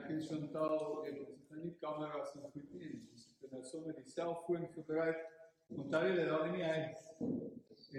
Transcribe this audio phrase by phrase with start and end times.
[0.00, 2.94] ek en Chantal, het ons het nou nie kameras en goed nie.
[3.12, 5.26] Ons het nou sommer die selfoon gebruik.
[5.70, 6.78] Onthou dat daar nie hy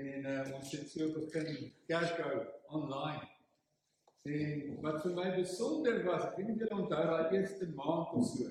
[0.01, 2.41] en uh, ons het so begin kerk hou
[2.79, 3.27] online.
[4.29, 8.27] En wat vir my besonder was, ek weet nie julle onthou daai eerste maand of
[8.29, 8.49] so.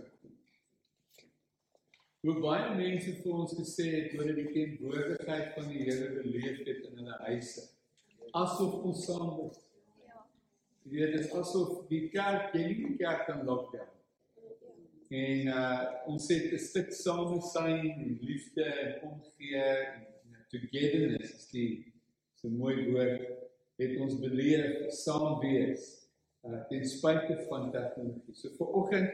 [2.20, 6.84] Hoe baie mense vir ons gesê het oor die teenwoordigheid van die Here beleef het
[6.91, 7.64] in hulle huise.
[8.36, 9.62] Asof ons saam is.
[10.84, 13.89] Jy weet, dit is asof die kerk, jy nie die kerk kan lockdown.
[15.11, 20.06] En uh ons het 'n stuk samesyn en liefde en omgee en
[20.48, 21.92] togetherness is die
[22.34, 23.25] so mooi woord
[23.83, 25.89] het ons beleef saam wees
[26.47, 28.34] uh ten spyte van tegnologie.
[28.34, 29.11] So vir oggend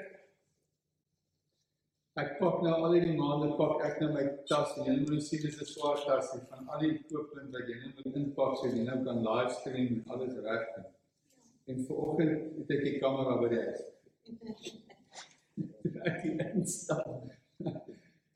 [2.23, 5.42] ek pak nou al die maande pak ek nou my tas en jy moet sien
[5.42, 8.84] dis 'n swaar tas van al die kooppunt wat jy nou moet inpak so jy
[8.84, 10.95] nou kan livestream en alles reg doen.
[11.67, 13.83] En vir oggend het ek die kamera by die huis.
[16.11, 17.33] ek het instap.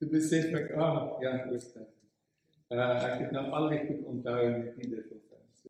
[0.01, 1.67] Dit besef ek ah ja, dit.
[2.71, 5.17] Uh ek het nou al die goed onthou en dit nie dit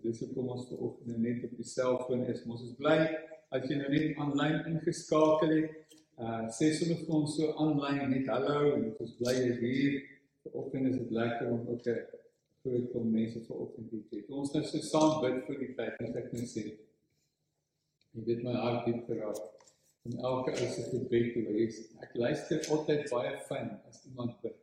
[0.00, 2.41] dis hoekom ons ver oggend net op die selfoon is.
[2.48, 2.97] Ons is bly
[3.52, 5.98] as jy nou net aanlyn ingeskakel het.
[6.20, 9.98] Uh sê sommer vir ons so aanlyn net hallo en ons bly jy's hier.
[10.45, 11.98] Ver oggend is dit lekker om ook 'n
[12.62, 14.22] groot kom mense ver oggend hier te hê.
[14.28, 16.64] Ons nou so saam bid vir die tyd wat ek nou sê.
[18.14, 19.42] Jy weet my hart diep geraak.
[20.08, 21.83] En elke ou se gebed te wees.
[22.05, 24.56] Ek luister altyd baie fyn as iemand bid.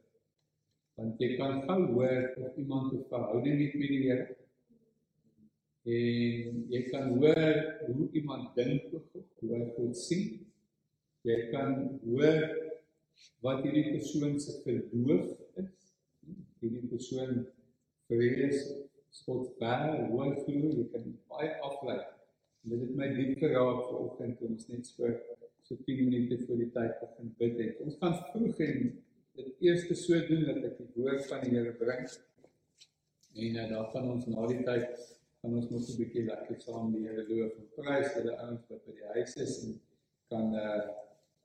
[0.98, 4.36] Want jy kan gou hoor of iemand 'n verhouding het met die Here
[5.88, 10.26] en jy kan hoor hoe iemand dink oor God, hoe hy God sien.
[11.24, 12.42] Jy kan hoor
[13.46, 15.32] wat hierdie persoon se geloof
[15.64, 15.72] is.
[16.60, 17.46] Hierdie persoon
[18.12, 18.68] vrees
[19.24, 22.02] God baie, hoe hy glo, jy kan baie aflei.
[22.62, 25.12] Dit het my diep geraak vanoggend toe ons net so
[25.68, 27.80] so 10 minute voor die tyd begin bid het.
[27.84, 29.02] Ons gaan vroeg en
[29.36, 32.08] dit eers so doen dat ek die woord van die Here bring.
[33.38, 36.94] En uh, dan gaan ons na die tyd kan ons mos 'n bietjie lekker saam
[36.94, 39.76] die Here loof en prys vir die ouens wat by die huis is en
[40.32, 40.88] kan eh uh,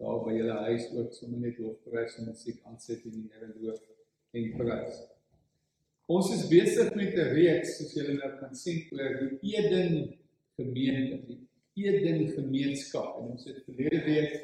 [0.03, 3.83] daar by julle huis ook sommer net lofprys en musiek aansit en die Here loof
[4.39, 5.03] en prys.
[6.07, 10.19] Ons is besig met 'n reeks soos julle nou kan sien oor die Eden
[10.63, 11.41] gemeente, die
[11.75, 14.35] Eden gemeenskap en ons het verlede week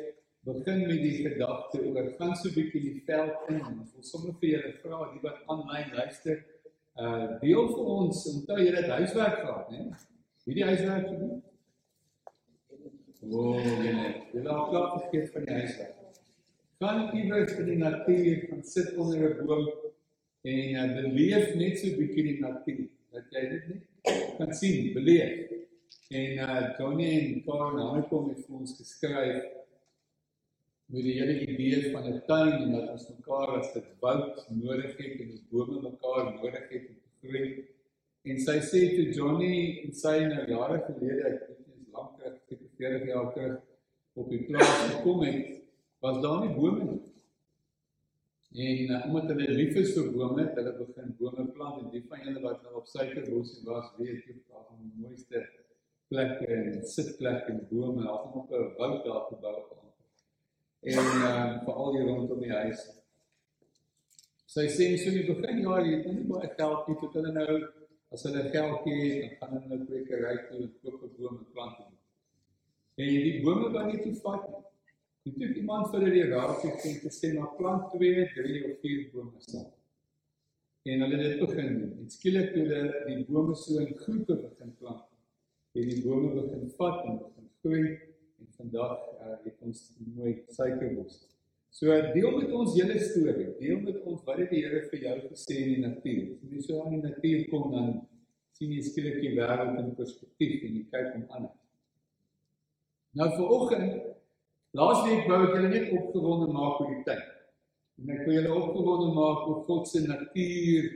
[0.48, 4.34] begin met die gedagte oor gaan so 'n bietjie die veld in en ons sommer
[4.40, 6.38] vir julle vra die wat aanlyn luister
[7.02, 9.82] uh deel vir ons onthou jy het huiswerk gehad, né?
[10.44, 11.42] Wie die huiswerk gedoen?
[13.30, 14.16] Oh, jy net.
[14.32, 15.94] Jy het klaar gegee van die huiswerk.
[16.78, 19.68] Gaan iewers in die natuur, gaan sit onder 'n boom
[20.42, 22.88] en uh, beleef net so 'n bietjie die natuur.
[23.12, 23.82] Dat jy dit net
[24.38, 25.50] kan sien, beleef.
[26.08, 29.44] En uh Johnny en Karen het kom met ons geskryf
[30.88, 34.96] met die hele idee van 'n tuin en dat ons mekaar as dit woud nodig
[34.96, 37.64] het en ons bome mekaar nodig het om te groei.
[38.22, 42.16] En sy sê te Johnny en sy nou jare gelede, ek weet nie is lank
[42.16, 43.60] terug, seker 40 jaar terug
[44.14, 45.62] op die plaas gekom het,
[46.00, 47.04] was daar nie bome nie.
[48.66, 52.04] En uh, omdat hulle lief is vir bome, het hulle begin bome plant en die
[52.08, 55.44] van julle wat nou op Suikerbos was, weet jy van die mooiste
[56.08, 59.78] plekke en sitplekke en bome, daar het nog 'n woud daar gebou
[60.80, 62.84] en uh, veral hier rondom die huis.
[64.48, 67.56] Sy sê so nie begin jaar jy het nie baie geld nie tot hulle nou
[68.14, 71.48] as hulle geldjie het dan gaan hulle nou kwekery toe en koop 'n boom en
[71.56, 71.92] plant hom.
[72.98, 74.46] En die bome wat net te vat.
[75.24, 78.78] Jy het iemand vir hulle die raad gegee te sê maar plant 2, 3 of
[78.80, 79.68] 4 bome saam.
[80.88, 81.74] En hulle het dit begin.
[82.00, 84.97] En skielik toe hulle die bome so in groepe begin plant.
[85.78, 87.82] En die bome begin vat en begin groei
[88.42, 89.82] en vandag uh, het ons
[90.16, 91.20] mooi suikerbos.
[91.70, 93.52] So deel met ons julle storie.
[93.60, 96.24] Deel met ons wat het die Here vir jou gesê in die natuur?
[96.34, 97.92] As jy so aan die natuur kom dan
[98.58, 101.50] sien jy skielik die wêreld in perspektief en jy kyk hom aan.
[103.18, 103.98] Nou vir oggend
[104.78, 107.26] laasweek wou ek julle net opgewonde maak oor die tyd.
[108.02, 110.90] En ek wil julle opgewonde maak oor God se natuur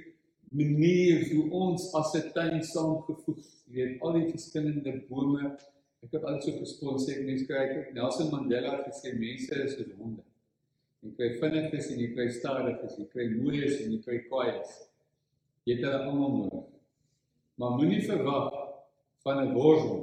[0.53, 5.57] manier hoe ons as 'n tuin saamgevoeg, jy weet al die verskillende bome
[6.03, 9.77] Ek het al so gespons sê mense kry ek Nelson Mandela het gesê mense is
[9.77, 10.25] soos honde.
[11.03, 14.73] Jy kry vinniges en jy kry stadiges, jy kry moeies en jy kry kwaaies.
[15.67, 16.65] Jy het hulle almal nodig.
[17.63, 18.49] Maar moenie verwag
[19.23, 20.01] van 'n worsel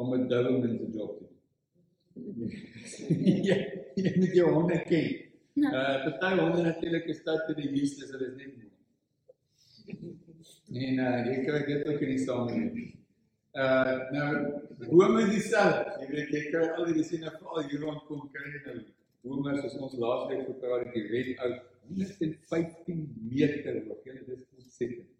[0.00, 1.24] om 'n development te job te
[2.24, 2.52] doen.
[3.48, 3.56] ja,
[4.00, 5.08] jy moet jou honde ken.
[5.68, 8.65] Uh party honde natuurlik is dit die lees, dis hulle is net mooi.
[9.86, 12.92] En uh jy kry dit ook in die samelewing.
[13.56, 14.30] Uh nou
[14.90, 15.94] bome dieselfde.
[16.02, 18.76] Jy weet jy kry al die sien of al hier rondkom kry jy nou
[19.26, 24.02] bome soos ons laasweek gepraat het, die red out 115 meter hoog.
[24.04, 25.12] Jy dit is ontsettend.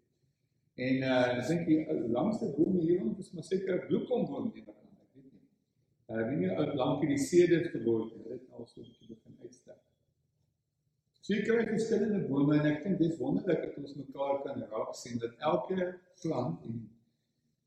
[0.87, 1.79] En uh ek dink die
[2.13, 4.75] langste boom hier rond is maar seker 'n bloekomboom nie, ek
[5.15, 5.45] weet nie.
[6.11, 9.26] Uh wie nie ou lank in die sedert geword het, dit al so 'n bietjie.
[11.27, 14.93] So jy kry verskillende bome en ek dink dis wonderlik dat ons mekaar kan raak
[14.95, 15.87] sien dat elke
[16.23, 16.75] plant en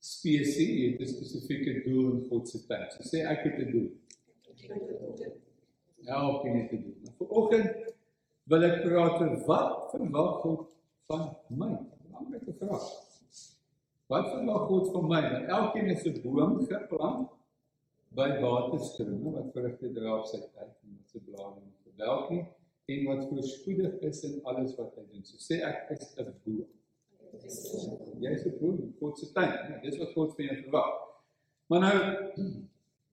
[0.01, 2.95] spesies het 'n spesifieke doel in God se tyd.
[2.95, 3.91] So sê ek het 'n doel.
[6.09, 6.97] Ja, op in te doen.
[7.03, 7.93] Nou, Vanoggend
[8.45, 10.63] wil ek praat oor wat verwag God
[11.07, 11.73] van my?
[12.07, 12.87] Belangrike vraag.
[14.07, 15.21] Wat verwag God van my?
[15.33, 17.29] Want elkeen is 'n boom geplant
[18.09, 22.47] by waterstrome wat vrugte dra op sy tyd en met sy blare en verwelk nie
[22.91, 25.25] en wat voorspoedig is in alles wat hy doen.
[25.29, 26.67] So sê ek is 'n boom.
[28.25, 29.55] Jy is 'n boom, God se tuin.
[29.71, 30.93] Ja, dis wat God van jou verwag.
[31.69, 31.97] Maar nou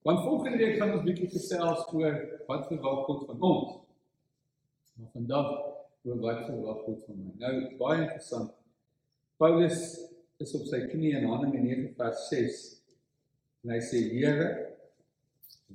[0.08, 2.14] Want volgende week gaan ons bietjie gesels oor
[2.46, 3.72] wat verwag God van ons.
[4.96, 5.48] Maar vandag
[6.06, 7.32] oor wat verwag God van my.
[7.42, 8.54] Nou baie interessant.
[9.36, 9.82] Paulus
[10.40, 12.62] is op sy knie in Handelinge 9 vers 6
[13.66, 14.48] en hy sê Here,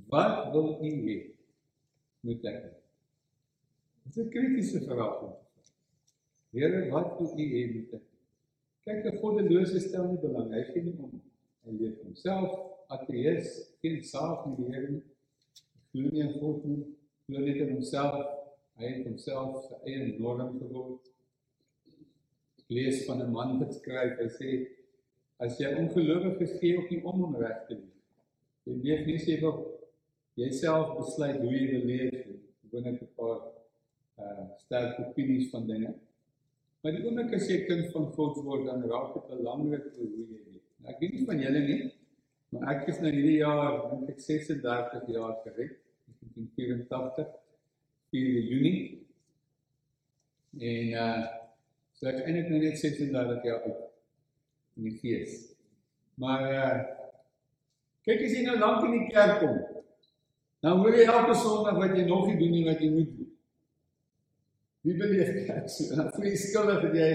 [0.09, 1.19] wat wil U hê
[2.25, 2.82] moet ek doen?
[4.03, 5.19] Dit is 'n kritiese vraag.
[6.51, 8.01] Here, wat wil U hê moet ek doen?
[8.83, 10.51] Kyk, 'n goddelose stel nie belang.
[10.53, 11.21] Hy gee nie om.
[11.63, 12.51] Hy leef homself
[12.88, 13.47] ateïs,
[13.81, 15.03] geen saak met die Here nie.
[15.91, 16.83] Glo nie in God nie,
[17.27, 18.27] glo net in homself.
[18.75, 21.09] Hy het homself sy eie norm geword.
[22.59, 24.50] Ek lees van 'n man wat skryf, hy sê
[25.39, 27.97] as jy ongelowig is, gee ook nie om om reg te leef.
[28.65, 29.57] Jy leef nie wil
[30.35, 32.39] jouself besluit hoe jy wil leef nie.
[32.61, 33.52] Gewoon net 'n paar
[34.21, 35.94] uh sterk opinies van dinge.
[36.83, 40.25] Maar die oomblik as jy kind van God word, dan raak dit belangrik hoe jy
[40.30, 40.63] leef.
[40.77, 41.81] Nou, ek weet nie van julle nie,
[42.54, 45.77] Maar ek is nou hierdie jaar, dink ek 36 jaar gered,
[46.36, 47.31] 1984,
[48.13, 48.81] 4 Junie.
[50.62, 51.24] En uh
[51.98, 53.81] so ek eintlik nou net 36 jaar oud
[54.77, 55.33] in die fees.
[56.21, 56.77] Maar uh
[58.06, 59.57] kyk as jy nou lank in die kerk kom,
[60.62, 63.22] dan hoor jy elke Sondag wat jy nog nie doen nie wat jy moet doen.
[64.83, 65.95] Wie beleef kerk so?
[65.95, 67.12] Dan voel jy skuldig dat jy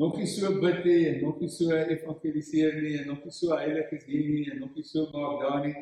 [0.00, 3.56] nog nie so bid nie en nog nie so evangeliseer nie en nog nie so
[3.56, 5.74] heilig is hier nie en nog nie so maak daar nie.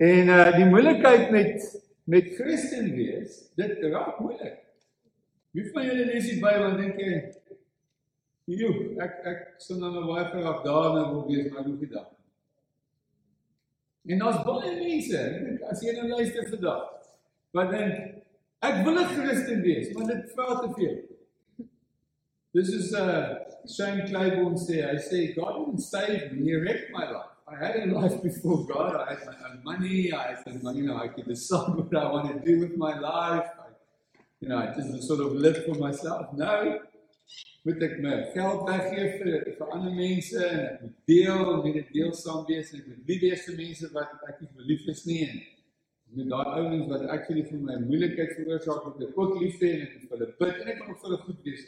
[0.00, 1.66] En uh die moeilikheid met
[2.06, 4.60] met Christen wees, dit raak moeilik.
[5.52, 7.16] Wie van julle lees die Bybel en dink jy
[8.46, 8.68] Jo,
[9.02, 12.12] ek ek sien dan nou baie graag daar nou wil wees maar hoef nie daar.
[14.06, 15.22] En ons baie mense,
[15.66, 16.84] as jy nou luister vandag,
[17.58, 18.15] wat dink
[18.62, 20.98] ek wil 'n Christen wees, maar dit vra te veel.
[22.52, 27.10] This is uh, Shane Claiborne say, I say, God didn't save me, He wrecked my
[27.10, 27.34] life.
[27.48, 28.96] I had a life before God.
[28.96, 30.12] I had my own money.
[30.12, 33.50] I had, you know, I could decide what I want to do with my life.
[33.60, 33.68] I,
[34.40, 36.32] you know, I just sort of live for myself.
[36.32, 36.80] No,
[37.66, 41.78] moet ek my geld weggee vir vir ander mense en ek moet deel en met
[41.80, 44.84] dit deel saam wees en ek moet lief wees vir mense wat ek nie lief
[44.92, 45.40] is nie en
[46.16, 49.84] met daai ouens wat actually vir my moeilikheid veroorsaak moet ek ook lief hê en
[49.86, 51.66] ek vir hulle bid en ek moet vir hulle goed wees.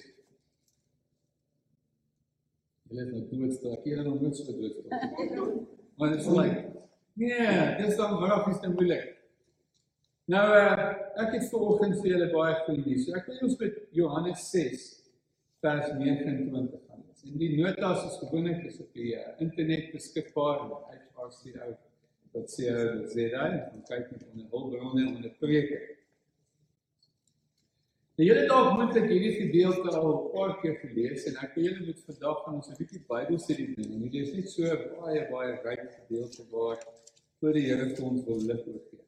[2.89, 3.75] Hulle is nou doodstil.
[3.77, 5.65] Ek het nog nooit so doodstil.
[5.99, 6.61] Maar dit is like,
[7.21, 9.09] nee, dis dan grafies te moeilik.
[10.33, 10.87] Nou uh,
[11.25, 13.05] ek het vanoggend vir julle baie goeie nuus.
[13.05, 14.89] So ek wil ons met Johannes 6
[15.65, 17.05] vers 29 gaan.
[17.29, 21.73] En die notas is gewoonlik is op die uh, internet beskikbaar en HRC ou
[22.39, 23.55] wat sê dit sê daai,
[23.91, 25.79] kyk net onder hulpbronne onder preke.
[28.19, 31.69] Die hele dag moet ek hierdie gedeelte al 'n paar keer gelees en ek wil
[31.69, 33.93] julle moet vandag van ons 'n bietjie Bybelstudie doen.
[33.95, 34.63] En dit is net so
[35.03, 36.79] baie baie ryk gedeelte waar
[37.41, 39.05] voor die Here vir ons wil lig oor gee.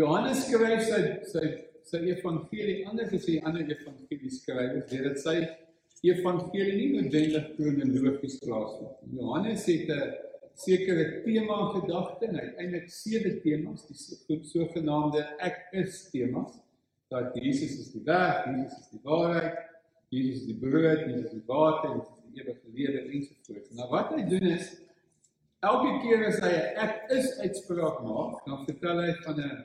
[0.00, 1.00] Johannes skryf sy
[1.34, 1.44] sy
[1.90, 5.36] sy evangelie anders as die ander evangelie skrywers, dit sy
[6.02, 8.94] evangelie nie noodwendig kronologies plaasvind.
[9.18, 13.86] Johannes het 'n sekere tema gedagte en uiteindelik sewe temas,
[14.28, 16.58] die sogenaamde ek is temas
[17.12, 19.58] dat Jesus is die weg, Jesus is die waarheid,
[20.12, 23.74] Jesus is die brood, Jesus is die water, Jesus is die ewige lewe ensovoorts.
[23.76, 24.70] Nou wat hy doen is
[25.62, 29.64] elke keer as hy 'n ek is uitspraak maak, dan vertel hy van 'n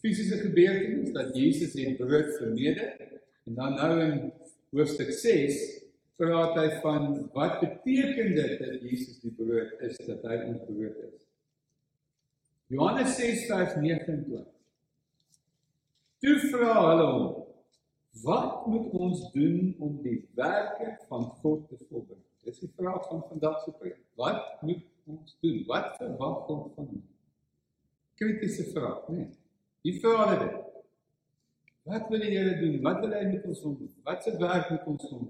[0.00, 4.32] fisiese gebeurtenis dat Jesus het brood vermeerder en dan nou in
[4.70, 5.58] hoofstuk 6
[6.20, 10.96] praat hy van wat beteken dit dat Jesus die brood is, dat hy ons brood
[11.08, 11.20] is.
[12.70, 14.48] Johannes 6 vers 29
[16.20, 17.28] Toe vra hulle hom:
[18.24, 22.20] Wat moet ons doen om die werke van God te volbring?
[22.44, 23.96] Dis die vraag van vandag se preek.
[24.20, 25.62] Wat moet ons doen?
[25.68, 27.08] Wat verwag God van ons?
[28.20, 29.24] Kritiese vraag, né?
[29.24, 29.30] Nee.
[29.88, 30.58] Die vraag is dit.
[31.88, 32.80] Wat wil die Here doen?
[32.84, 33.92] Wat wil hy met ons doen?
[34.04, 35.28] Wat se werk moet ons doen?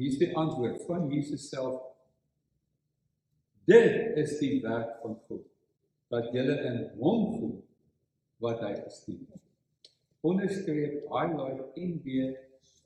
[0.00, 1.82] Hier is die antwoord van Jesus self.
[3.68, 5.42] Dit is die werk van God.
[6.08, 7.50] Dat jy in hom glo
[8.40, 9.42] wat hy gestuur het.
[10.24, 12.32] Onderstreep, highlight en weer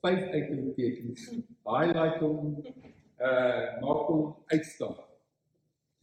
[0.03, 1.29] vyf uitroeptekens.
[1.63, 2.59] Highlight hom
[3.15, 4.99] uh maak hom uitstaan.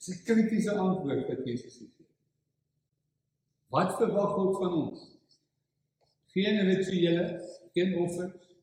[0.01, 2.09] Dis 'n kritiese antwoord wat Jesus gee.
[3.69, 5.05] Wat verwag God van ons?
[6.33, 7.29] Geen rituele,
[7.77, 8.57] geen offers,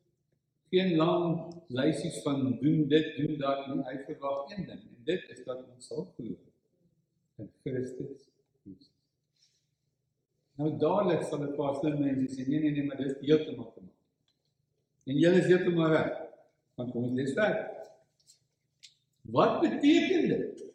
[0.74, 3.82] geen lang lysies van doen dit, doen dat nie.
[3.86, 6.38] Hy verwag een ding en dit is dat ons sal glo
[7.40, 8.26] in Christus
[8.64, 8.96] Jesus.
[10.60, 13.82] Nou dadelik sal 'n paar slim mense sê nee nee nee, maar dis heeltemal te
[13.82, 14.00] maak.
[15.06, 16.18] En jy is heeltemal reg.
[16.76, 17.70] Want kom ons lees verder.
[19.22, 20.66] Wat beteken dit?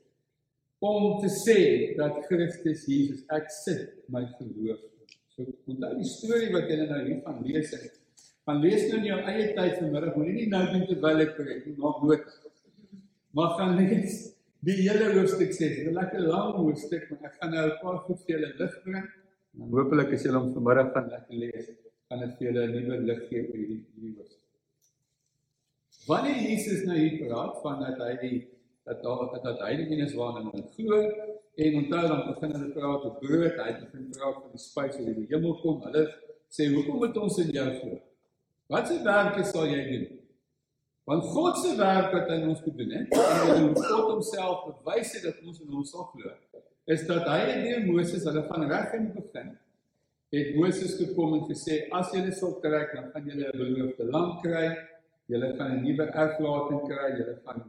[0.79, 1.61] Om te sê
[1.97, 4.81] dat Christus Jesus ek sit my geloof.
[5.35, 7.87] So onthou die storie wat jy nou hier van lees en
[8.45, 11.67] van lees nou in jou eie tyd vanmiddag, moenie nie nou doen terwyl ek preek
[11.67, 12.25] nie, maak nood.
[13.35, 14.19] Maar gaan lees
[14.65, 15.59] die hele hoofstuk 6.
[15.59, 18.51] Dit is 'n lekker lang hoofstuk, maar ek gaan nou 'n paar goed vir julle
[18.59, 19.09] lig bring.
[19.55, 21.67] En hopelik as julle hom vanmiddag gaan lekker lees,
[22.09, 24.43] gaan dit vir julle 'n nuwe lig gee oor hierdie hierdie hoofstuk.
[26.07, 28.39] Wanneer Jesus nou hier praat van dat hy die
[28.85, 30.97] dat dat, dat hy die een is waarna hulle glo
[31.57, 35.07] en onthou dan begin hulle praat oor brood, hy begin praat van die spys wat
[35.07, 35.81] uit die hemel kom.
[35.87, 36.03] Hulle
[36.49, 38.01] sê hoekom moet ons in jou glo?
[38.73, 40.07] Wat se werke sal jy doen?
[41.05, 45.27] Want God se werk wat hy ons gedoen het, en hoe God homself bewys het
[45.29, 46.33] dat ons in hom sal glo,
[46.89, 49.53] is dat hy en deur Moses hulle van reg in begin
[50.35, 54.41] het Moses gekom en gesê as julle sal trek dan gaan julle 'n beloofde land
[54.43, 54.67] kry
[55.27, 57.61] Julle gaan 'n nuwe erflating kry, julle gaan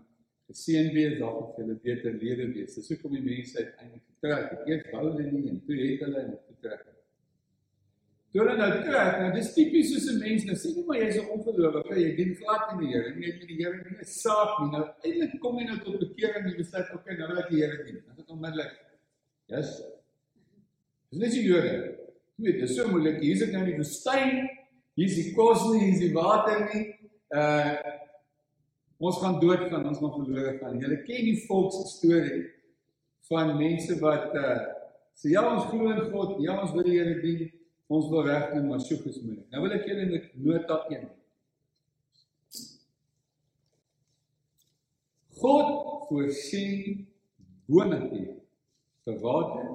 [0.47, 2.75] geseën wees, daar gaan julle beter lewe wees.
[2.75, 4.67] Dis hoekom die mense uiteindelik getrek het.
[4.67, 6.94] Eers wou hulle nie en toe het hulle net getrek.
[8.35, 11.19] Toe hulle nou trek, nou dis tipies soos 'n mens nou sê nie maar jy's
[11.21, 13.95] 'n ongelowige, jy dien glad nie die Here nie, jy het met die Here nie
[13.95, 14.71] 'n saak nie.
[14.75, 17.61] Nou eintlik kom jy nou tot bekering en jy besluit, okay, nou wil ek die
[17.61, 17.95] Here dien.
[17.95, 18.73] Dit is onmiddellik.
[19.47, 19.81] Yes.
[21.11, 21.95] Dis net die Jode.
[22.35, 23.21] Jy weet, dit is so moeilik.
[23.21, 24.49] Hier's ek nou in die woestyn.
[24.99, 26.85] Hier's die kos nie, hier's die water nie
[27.31, 27.77] uh
[28.99, 30.79] ons gaan dood gaan, ons gaan verlore gaan.
[30.79, 32.51] Julle ken die volksstorie
[33.29, 34.59] van mense wat uh
[35.15, 37.47] sê ja, ons glo in God, ja, ons wil die Here dien,
[37.87, 39.45] ons wil regdoen, maar soek is moeilik.
[39.53, 41.07] Nou wil ek julle met nota 1.
[45.35, 45.71] God
[46.09, 47.05] voorsien
[47.69, 48.35] bonatuur
[49.05, 49.65] vir water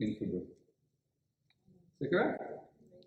[0.00, 0.48] en vir brood.
[2.00, 2.32] Seker?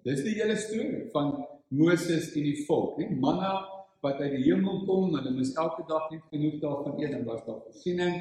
[0.05, 1.33] Dis die hele storie van
[1.73, 3.09] Moses en die volk, nie?
[3.17, 3.53] Manna
[4.03, 7.45] wat uit die hemel kom, hulle moes elke dag net genoeg daarvan eet en was
[7.47, 8.17] daar voorsiening.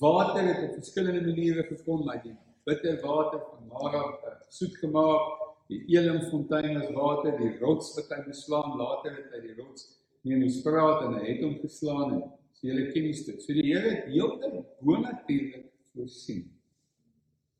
[0.00, 4.04] Water het op verskillende maniere gekom, die bitter water van Mara
[4.48, 5.53] soet gemaak.
[5.72, 9.88] Die Elimfontein was water, die rots wat hy beslaan, later het hy die rots
[10.24, 12.20] nie moes praat en hy het hom geslaan en
[12.56, 13.40] so julle ken storie.
[13.44, 16.46] So die Here het heeltemal bonatuurlik voorsien.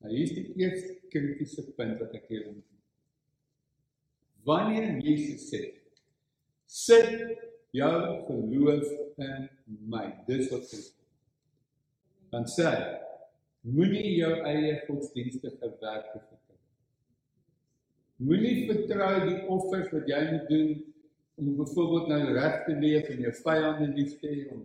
[0.04, 2.62] Nou hier is die eerste kritiese punt wat ek hier moet
[4.44, 5.62] Wanneer Jesus sê
[6.68, 7.38] sit
[7.72, 8.84] jou geloof
[9.16, 9.48] in
[9.88, 10.04] my.
[10.28, 10.82] Dis wat sê.
[12.32, 12.68] Dan sê
[13.64, 16.20] moenie jou eie godsdienstige werke.
[18.24, 20.70] Moenie vertrou die offers wat jy moet doen
[21.34, 24.62] om byvoorbeeld nou reg te leef en jou vyande lief te hê om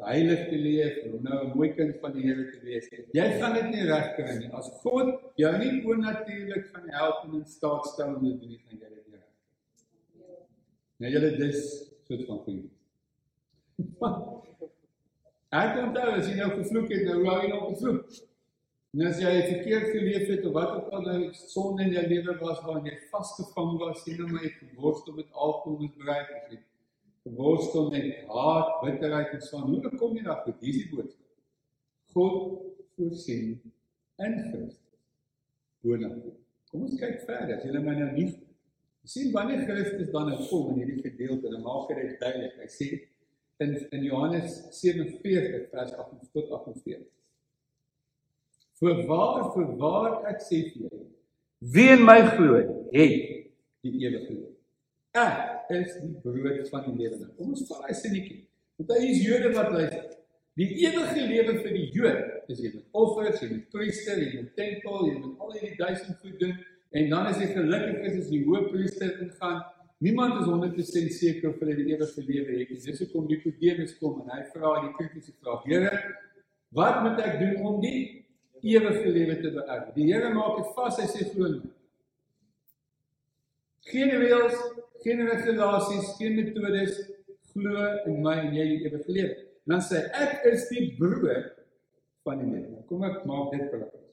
[0.00, 2.88] heilig te leef en om nou 'n mooi kind van die Here te wees.
[3.12, 4.50] Jy gaan dit nie reg kry nie.
[4.52, 8.58] As God jou nie onnatuurlik gaan help en in staat stel om dit te doen,
[8.64, 10.36] gaan jy dit nie reg kry.
[10.96, 12.70] Nou julle dis soort van vriend.
[15.52, 18.06] Ek onthou as jy nou gevloek het, nou hou jy nog gevloek.
[18.92, 22.34] En as jy verkeerd geleef het of wat ook al nou sonde in jou lewe
[22.42, 26.58] was waarin jy vasgevang was, sien nou maar jy geworstel met alkohol misbruik of jy
[27.24, 29.62] geworstel met haat, bitterheid en so.
[29.64, 30.42] Hoe kom jy daar?
[30.44, 31.30] Dit is die boodskap.
[32.12, 32.36] God
[32.98, 33.54] voorsien
[34.20, 34.76] in Christus.
[35.80, 36.28] Boonop.
[36.68, 37.56] Kom ons kyk verder.
[37.56, 38.28] As jy my nou nie
[39.08, 42.60] sien wanneer Christus dan nou kom in hierdie gedeelte, dan maak hy dit duidelik.
[42.60, 42.92] Hy sê
[43.64, 47.08] in in Johannes 47 vers 8 tot 48.
[48.82, 51.04] Voorwaar voorwaar ek sê vir julle,
[51.74, 52.56] wie in my glo,
[52.90, 53.44] het
[53.86, 54.48] die ewige lewe.
[55.14, 57.28] Ek is die brood van die lewe.
[57.36, 58.40] Kom ons vat daai sinnetjie.
[58.80, 60.08] Want hy is Jode wat luister.
[60.58, 64.50] Die ewige lewe vir die Jood is jy met offers, jy met priester, jy met
[64.58, 66.58] tempel, jy met al hierdie duisend goed doen
[66.92, 69.62] en dan as jy gelukkig is as die hoëpriester ingaan
[70.02, 72.70] Niemand is 100% seker of hulle die ewige lewe het.
[72.82, 75.92] Dis hoekom Nikodemus kom en hy vra die kritiese vraag: Here,
[76.74, 78.21] wat moet ek doen om die
[78.62, 79.88] ewige lewe te beerf?
[79.96, 81.72] Die Here maak dit vas, hy sê glo my.
[83.90, 84.58] Geen reëls,
[85.02, 87.00] geen regulasies, geen metodes,
[87.52, 89.34] glo in my en jy die ewige lewe.
[89.68, 91.52] Dan sê ek is die brood
[92.26, 92.70] van die lewe.
[92.76, 94.08] Nou kom ek maak dit prakties.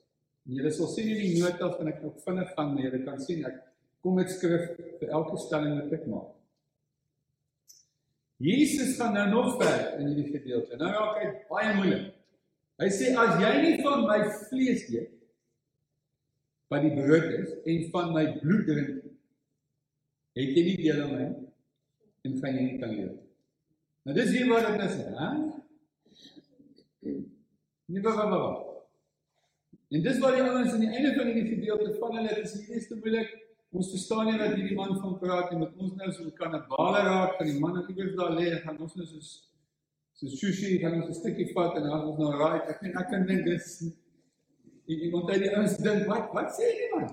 [0.50, 3.46] Julle sal sien in die nota van ek nog vinnig gaan, maar julle kan sien
[3.46, 3.58] ek
[4.02, 4.70] kom met skrif
[5.02, 6.36] vir elke stelling wat ek maak.
[8.40, 10.78] Jesus gaan nou nog verder in hierdie gedeelte.
[10.80, 12.08] Nou raak hy baie moeilik.
[12.80, 15.16] Hy sê as jy nie van my vlees eet
[16.72, 18.92] wat die brood is en van my bloed drink
[20.40, 21.26] het jy nie deel aan my
[22.28, 23.18] en gaan jy nie kan leef.
[24.06, 25.30] Nou dis hier waar dit is, hè?
[27.90, 28.66] Nie wag wag.
[29.90, 32.68] En dis waar die ouens aan die einde van hierdie gedeelte van hulle is die
[32.76, 33.38] eerste moeilik
[33.70, 37.02] Ons verstaan nie dat hierdie man van praat nie met ons nou so 'n bale
[37.06, 39.20] raak van die man wat iewers daar lê en gaan ons nou so
[40.20, 42.60] so sushi gaan ons 'n stukkie vat en dan ons nou raai.
[42.72, 43.68] Ek net ek kan dink dis
[44.86, 47.08] iemand uit die ouens dink wat wat sê jy man?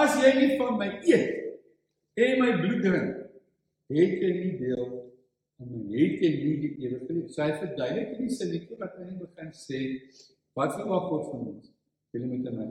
[0.00, 1.28] As jy nie van my eet
[2.18, 3.14] en my bloed drink
[3.94, 4.88] het jy nie deel
[5.60, 8.98] aan my het jy nie die ewige lewe sy verduidelik in die sin ek wat
[8.98, 9.82] hy begin sê
[10.58, 11.70] wat verwag God van ons?
[12.12, 12.68] Jy moet aan my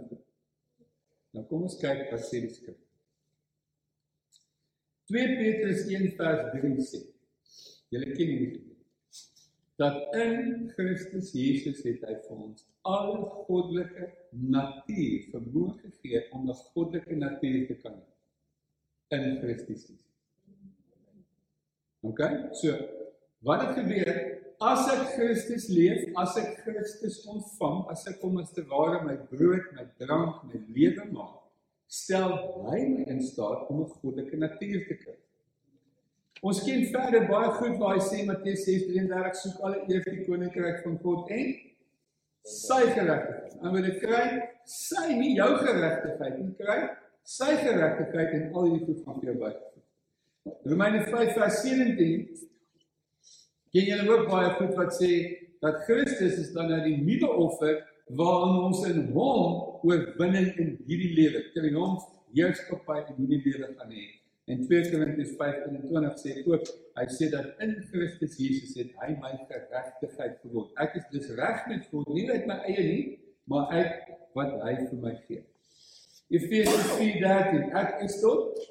[1.37, 2.79] nou kom ons kyk wat sê die skrif.
[5.07, 7.05] 2 Petrus 1 vers 3 sê.
[7.95, 8.66] Julle ken dit.
[9.77, 16.59] Dat in Christus Jesus het hy vir ons alle goddelike natuur vermoë gegee om 'n
[16.73, 18.01] goddelike natuur te kan
[19.17, 20.05] in Christus Jesus.
[22.01, 22.21] OK?
[22.61, 22.73] So,
[23.45, 24.15] wat het gebeur
[24.59, 29.15] as ek Christus leef, as ek Christus ontvang, as ek hom as te ware my
[29.29, 31.47] brood, my drank, my lewe maak?
[31.87, 32.33] stel
[32.67, 35.17] hy my in staat om 'n goddelike natuur te kry.
[36.45, 40.83] Ons ken verder baie goed waar hy sê Matteus 6:33 soek alle eers die koninkryk
[40.83, 41.55] van God en
[42.47, 43.55] sy geregtigheid.
[43.61, 44.23] En wil dit kry,
[44.69, 46.77] sy nie jou geregtigheid nie kry,
[47.27, 49.51] sy geregtigheid en al hierdie goed van jou by.
[50.69, 52.45] Romeine 5:17
[53.73, 55.11] ken julle ook baie goed wat sê
[55.61, 57.81] dat Christus is dan nou die nuwe offer
[58.15, 61.97] waarin ons in hom oorwinning in hierdie lewe, ter hom
[62.35, 64.07] heerskappy in hierdie lewe gaan hê.
[64.47, 69.33] En 2 Korintiërs 5:21 sê ook, hy sê dat in Christus Jesus het hy my
[69.49, 70.71] geregtigheid geword.
[70.79, 73.03] Ek is dus reg met God, nie uit my eie nie,
[73.51, 75.43] maar uit wat hy vir my gee.
[76.31, 78.63] Efesiërs 4:13 Ek is tot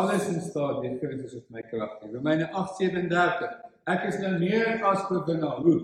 [0.00, 2.12] alles in staat deur Christus wat my krag gee.
[2.16, 3.54] Romeine 8:37
[3.92, 5.60] Ek is nou meer as oorwinnaar.
[5.64, 5.78] Hoe?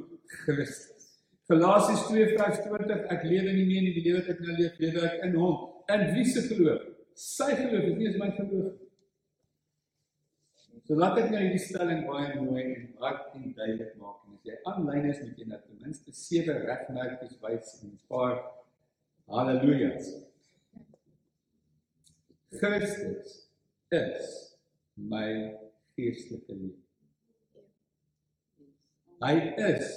[0.45, 1.09] Christus.
[1.51, 5.25] Galasiërs 2:20 ek lewe nie meer in die lewe wat ek nou leef, lewe ek
[5.29, 5.57] in hom.
[5.93, 6.87] In wie se geloof?
[7.21, 8.79] Sy geloof is nie eens my geloof.
[10.87, 14.19] So laat ek nou hierdie stelling baie mooi en hard en duidelik maak.
[14.27, 17.99] En as jy aanlyn is met jy net ten minste sewe regmerkies wys en 'n
[18.09, 18.37] paar
[19.31, 20.11] haleluja's.
[22.59, 23.49] Christus
[23.91, 24.57] is
[24.97, 25.55] my
[25.97, 26.79] geestelike lewe.
[29.21, 29.35] Hy
[29.69, 29.93] is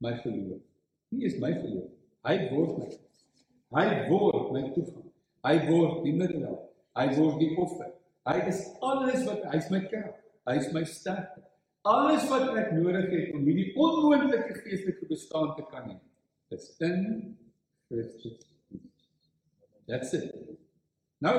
[0.00, 0.60] my geloof.
[1.10, 1.90] Nie is my geloof.
[2.26, 2.88] Hy word my.
[3.74, 5.08] Hy word my toegang.
[5.46, 6.60] Hy word die middelaar.
[6.98, 7.92] Hy word die offer.
[8.26, 10.23] Hy is alles wat hy is my krag.
[10.44, 11.42] Hy is my sterkte.
[11.84, 15.98] Alles wat ek nodig het om hierdie onmoontlike geestelike bestaan te kan hê,
[16.54, 17.00] is in
[17.88, 18.46] Christus.
[19.88, 20.30] That's it.
[21.24, 21.34] Nou,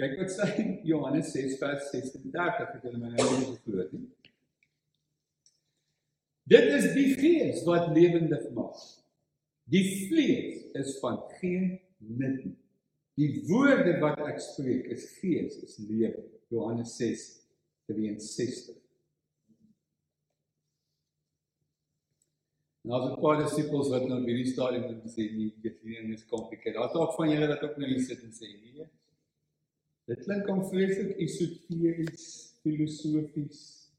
[0.00, 0.46] kyk wat sê
[0.88, 4.06] Johannes 6 vers 36 het hulle my nou nie geglo nie.
[6.48, 8.78] Dit is die gees wat lewendig maak.
[9.68, 12.56] Die vlees is van geen nut nie.
[13.18, 16.22] Die woorde wat ek spreek is gees, is lewe.
[16.48, 16.94] Johannes
[17.88, 18.76] 6:63.
[22.88, 26.26] Nou as 'n paar disippels wat nou hierdie stadium het gesê nee, dit hier is
[26.26, 26.72] komplikeer.
[26.72, 28.86] Daar's ook van julle wat ook nou hier sit en sê nee.
[30.08, 33.90] Dit klink om vreeslik esoteries, filosofies.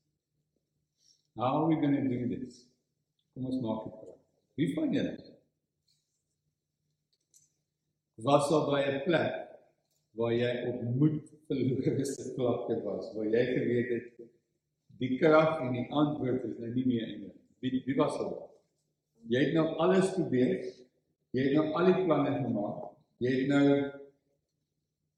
[1.36, 2.66] How are we going to do this?
[3.34, 4.24] Kom ons maak dit praat.
[4.56, 5.14] Wie van julle
[8.26, 9.36] was al by 'n plek
[10.18, 14.28] waar jy op moed verlore se vlakte was, waar jy geweet het
[15.00, 17.34] die krag en die antwoord is nou nie meer in jou.
[17.64, 18.36] Wie wie was al?
[19.32, 20.60] Jy het nou alles probeer.
[21.36, 22.86] Jy het nou al die planne gemaak.
[23.24, 23.66] Jy het nou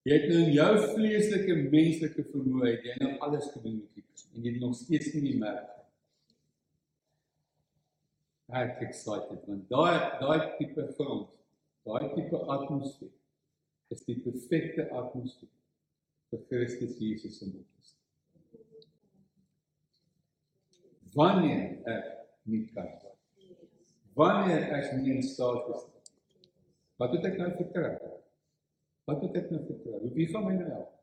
[0.08, 4.42] jy het nou jou vleeslike menslike vermoë, jy het nou alles gedoen met dit en
[4.42, 5.70] jy het nog steeds nie die merk
[8.52, 11.30] ek excited want daai daai tipe grond,
[11.88, 13.12] daai tipe atmosfeer
[13.94, 15.52] is die perfekte atmosfeer
[16.32, 17.68] verkristigt Jesus omhoog.
[21.14, 22.06] Wanneer ek
[22.48, 23.18] nie kan wat.
[24.16, 26.48] Wanneer ek nie in staat is nie.
[27.02, 27.92] Wat moet ek nou vertrou?
[29.10, 30.00] Wat moet ek nou vertrou?
[30.16, 30.96] Wie gaan my nou help?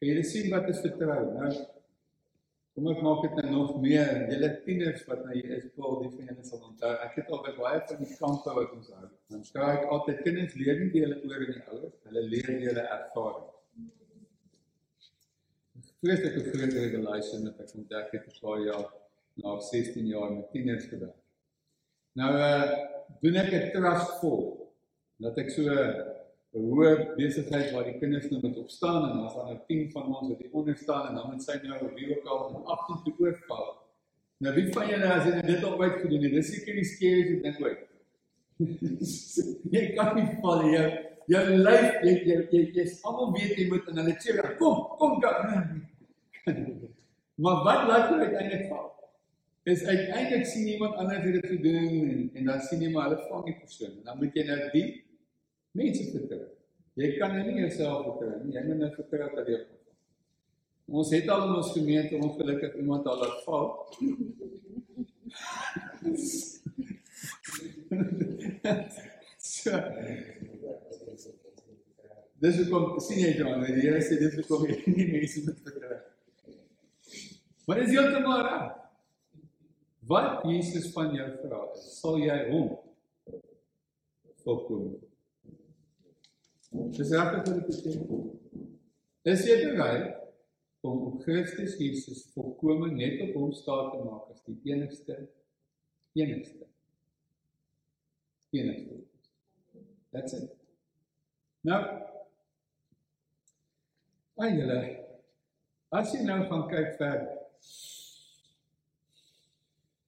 [0.00, 1.22] Kan julle sien wat is vertrou?
[1.38, 1.52] Nou
[2.74, 4.24] kom ek maak dit nou nog meer.
[4.32, 6.94] Julle tieners wat nou hier is, Paul, die van julle sal onthou.
[7.06, 9.10] Ek het al by baie van die kampe wat ons hou.
[9.30, 12.50] Dan skry ek altyd kinders leer nie deur hulle oor en die ouers, hulle leer
[12.50, 13.53] deur hulle ervaring
[16.04, 18.88] vreeslike groot revelation wat ek ontdek het paar jaar
[19.40, 21.16] na 16 jaar met tieners gewerk.
[22.20, 22.74] Nou uh
[23.20, 24.42] doen ek 'n trust vol
[25.24, 29.54] dat ek so 'n hoë besigheid waar die kinders nou moet opstaan en dan staan
[29.54, 32.08] 'n 10 van ons wat hier onder staan en dan moet sy nou op die
[32.12, 33.66] lokaal en 18 te oorval.
[34.42, 37.40] Nou wie van julle as jy dit al ooit gedoen het, dis seker die skerigste
[37.42, 37.82] ding ooit.
[39.74, 40.84] jy kan nie val jy
[41.32, 45.20] jy lyf jy jy jy jy's almal weet jy moet en hulle sê kom kom
[45.20, 45.93] kom
[47.42, 48.90] maar wat laat jy uiteindelik val?
[49.64, 53.46] Is uiteindelik sien iemand anders dit gedoen en, en dan sien jy maar hulle vang
[53.48, 53.94] die persoon.
[54.04, 54.88] Dan moet jy nou die
[55.78, 56.50] mense vertrou.
[57.00, 58.52] Jy kan nou nie jouself vertrou nie.
[58.54, 59.62] Jy moet nou vertrou dat jy
[60.84, 63.70] Ons het al in ons gemeente ongelukkig iemand al laat val.
[69.38, 69.70] so,
[72.44, 75.96] dis hoekom sien jy dan, die Here sê dis hoekom jy nie mense moet vertrou.
[77.64, 78.72] Maar dis heeltemal reg.
[80.06, 82.74] Wat Jesus van jou vra, sal jy hom
[84.44, 84.90] volkom?
[86.92, 87.94] Dis regtig wat dit sê.
[89.32, 90.10] Is jy bereid
[90.84, 95.16] om op Christus Jesus volkome net op hom staat te maak as die enigste
[96.12, 96.68] enigste
[98.54, 99.00] enigste.
[100.12, 100.52] That's it.
[101.66, 101.80] Nou
[104.36, 104.78] Ai julle
[105.94, 107.33] As jy nou gaan kyk verder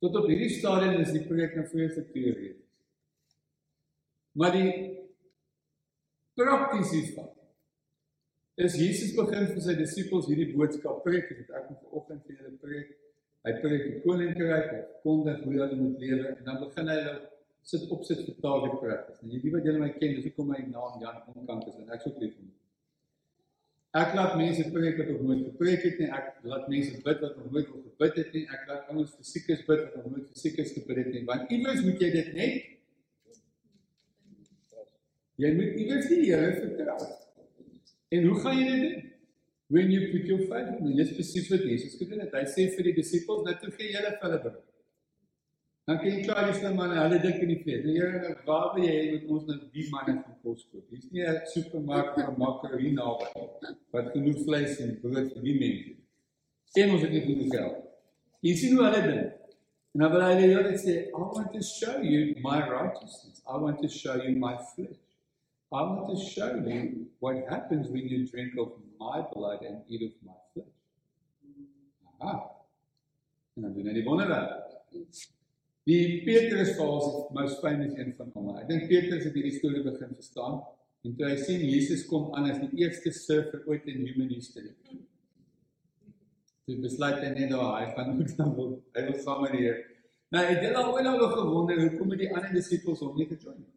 [0.05, 2.61] Tot op hierdie stadium is die preek nou vreeslik teoreties.
[4.37, 4.73] Maar die
[6.37, 7.33] prakties hiervan
[8.57, 12.92] is Jesus begin vir sy disippels hierdie boodskap preek wat ek vanoggend vir julle preek.
[13.47, 17.16] Hy preek die koninkryk, hy kondig hoe hulle moet lewe en dan begin hy hulle
[17.66, 19.21] sit opsit vir target practice.
[19.23, 21.92] En jy weet wat julle my ken, dis hoekom my naam Jan Onkant is en
[21.97, 22.55] ek sou lief vir hom.
[23.97, 26.09] Ek laat mense preek wat nog nooit gepreek het nie.
[26.13, 28.43] Ek laat mense bid wat nog nooit gebid het nie.
[28.53, 31.23] Ek laat ouens fisiekes bid wat nog nooit fisiekes gebid het nie.
[31.29, 32.65] Want iewers moet jy dit net
[35.37, 36.97] Jy moet iewers die Here vertrou.
[38.09, 39.03] En hoe gaan jy dit doen?
[39.75, 42.37] When you put your faith in Jesus, spesifiek wat Jesus gedoen het.
[42.39, 44.76] Hy sê vir die disippels, "Nou toe gee julle vir hulle bid."
[45.87, 47.85] Dan kan jy klaar is dan man, hulle dink in die vlees.
[47.85, 50.83] Die Here, waar wil jy hê moet ons nou die manne van kos koop?
[50.90, 53.29] Hier's nie 'n supermark vir makker hier naby
[53.94, 55.92] wat genoeg vleis en brood vir die mense.
[56.75, 57.77] Sien ons het nie genoeg geld.
[58.42, 59.31] Jy sien hoe hulle dink.
[59.94, 63.38] En dan wil hy die Here sê, I want to show you my righteousness.
[63.46, 64.99] I want to show you my flesh.
[65.70, 70.03] I want to show you what happens when you drink of my blood and eat
[70.03, 70.77] of my flesh.
[72.18, 72.37] Aha.
[73.55, 74.66] En dan doen hy die wonderwerk.
[75.87, 78.49] Die Petrus verhaal is most famous een van hom.
[78.59, 80.57] Ek dink Petrus het hierdie storie begin verstaan
[81.07, 84.72] en toe hy sien Jesus kom aan as die eerste surfer ooit in human history.
[86.66, 89.77] Toe besluit hy net daar, hy gaan moet dan wil hy wil saam met Here.
[90.35, 93.70] Nou, het al ooit al gewonder hoekom het die ander disippels hom nie gejoin nie.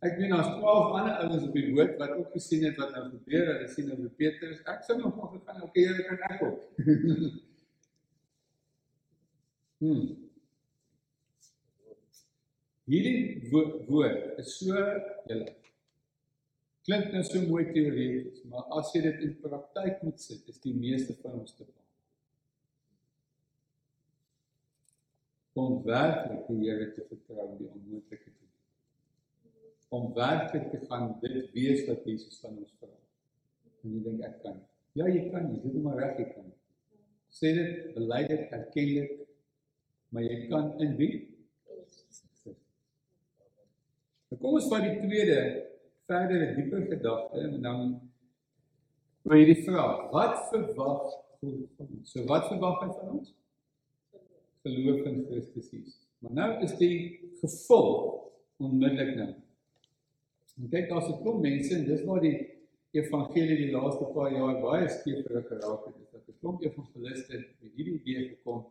[0.00, 3.04] Ek weet daar's 12 ander ouens op die boot wat ook gesien het wat nou
[3.10, 3.60] gebeur het.
[3.60, 4.64] Hulle sien nou Petrus.
[4.64, 6.60] Ek sou nog maar gegaan, okay, Here kan ek ook.
[9.84, 10.29] hmm.
[12.90, 14.74] Hierdie woord is so
[15.30, 15.52] julle
[16.88, 20.72] klink nou so mooi teoreties, maar as jy dit in praktyk moet sit, is die
[20.74, 21.76] meeste van ons te bang.
[25.60, 29.54] Om werklik die Here te vertrou die onmoontlike te doen.
[29.98, 32.90] Om werklik te gaan dit wees wat Jesus van ons vra.
[33.84, 34.58] En jy dink ek kan.
[34.98, 36.48] Ja, jy kan, jy doen maar reg jy kan.
[37.30, 39.18] Sê dit, bely dit, erken dit,
[40.10, 41.12] maar jy kan in wie?
[44.30, 45.38] Nou kom ons vat die tweede
[46.10, 47.88] verdere dieper gedagte en dan
[49.26, 50.04] oor hierdie vraag.
[50.14, 51.02] Wat verwag
[51.40, 52.12] God van ons?
[52.12, 53.32] So wat verwag hy van ons?
[54.66, 55.98] Geloof in Christus Jesus.
[56.20, 56.94] Maar nou is die
[57.40, 59.30] gevolg onmiddellik nou.
[60.60, 62.36] En kyk daar's 'n klomp mense en dis waar die
[62.92, 65.96] evangelie die laaste paar jaar baie skeefer geraak het.
[66.12, 68.66] Dat 'n klomp evangeliste met hierdie idee gekom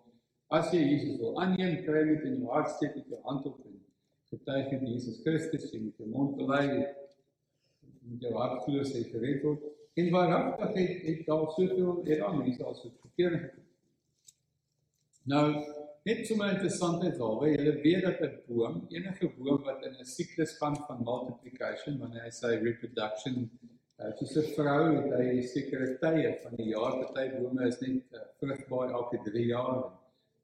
[0.50, 3.60] as jy Jesus wil aanneem, kry dit in jou hart steek met jou hand op
[3.66, 3.79] en
[4.30, 6.64] getuig het Jesus Christus, jy moet jou mond bely,
[8.10, 9.66] met jou hart glo sy gered word.
[10.00, 13.66] En waaragtig het het daar soveel era mense al so verkeerd gedoen.
[15.30, 15.46] Nou,
[16.08, 20.06] net so 'n interessantheid daar, jy weet dat 'n boom, enige boom wat in 'n
[20.06, 23.50] siklus gaan van multiplication, wanneer hy sy reproduction
[24.00, 28.14] Uh, soos 'n vrou het hy sekere tye van die jaar, party bome is net
[28.16, 29.82] uh, vrugbaar elke 3 jaar.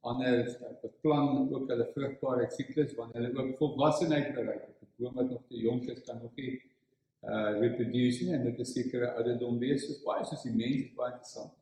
[0.06, 0.46] Ander
[0.82, 4.66] beplan ook hulle vrugbare siklus wanneer hulle ook volwassenheid bereik.
[4.70, 6.62] 'n Boom wat nog te jonk is kan nog nie
[7.26, 11.12] uh reproduce nie en dit is sekere ouderdom wees soos baie soos die mens baie
[11.14, 11.54] interessant.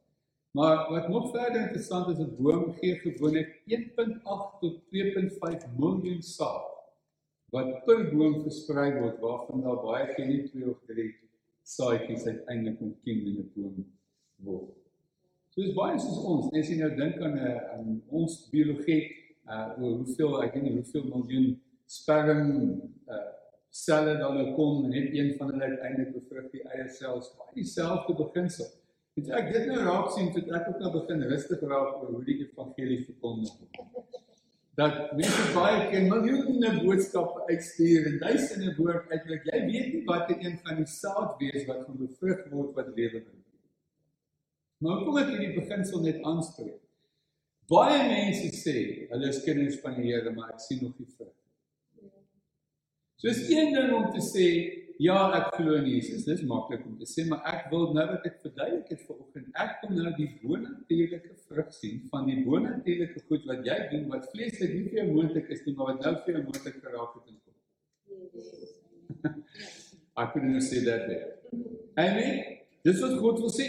[0.53, 6.69] Maar wat nog verder interessant is, 'n boom gee gewoonlik 1.8 tot 2.5 miljoen saad
[7.55, 11.09] wat per boom versprei word waarvan daar baie geen 2 of 3
[11.63, 13.75] saadjies uiteindelik ontkiem in 'n boom
[14.35, 14.82] word.
[15.53, 19.03] So dis baie soos ons, as jy nou dink aan 'n aan ons biologie,
[19.45, 21.49] uh oor hoeveel ek weet nie hoeveel miljoen
[21.85, 22.41] sperm
[23.15, 23.27] uh
[23.69, 27.53] selle dan nou kom en net een van hulle uiteindelik bevrug die eie sels, baie
[27.59, 28.69] dieselfde beginsel.
[29.13, 32.25] Dit ek dit nou raak sien tot ek ook nou begin rustig raak oor hoe
[32.25, 34.03] die evangelie verkondig word
[34.75, 39.45] dat mense baie keer miljoene boodskappe uitstuur en duisende woord uitdruk.
[39.51, 42.89] Jy weet nie wat dit een van die saad wees wat van bevrug word wat
[42.97, 43.42] lewe bring.
[44.83, 46.79] Maar kom ek hierdie beginsel net aanspreek.
[47.71, 48.75] Baie mense sê
[49.09, 51.31] hulle is kinders van die Here, maar ek sien nog nie vrug.
[53.21, 54.47] So is een ding om te sê
[55.01, 56.25] Ja, ek glo in Jesus.
[56.27, 59.47] Dis maklik om te sê, maar ek wil nou dat ek verduidelik het vanoggend.
[59.57, 64.29] Ek kom nou die bonatuurlike vrug sien van die bonatuurlike goed wat jy doen wat
[64.31, 67.31] vleeslik nie vir jou moontlik is nie, maar wat nou vir jou moontlik geraak het
[67.33, 67.57] in kom.
[70.21, 71.57] Ek kan nou sê dat dit.
[71.97, 72.37] Amen.
[72.85, 73.67] Dis wat God wil sê.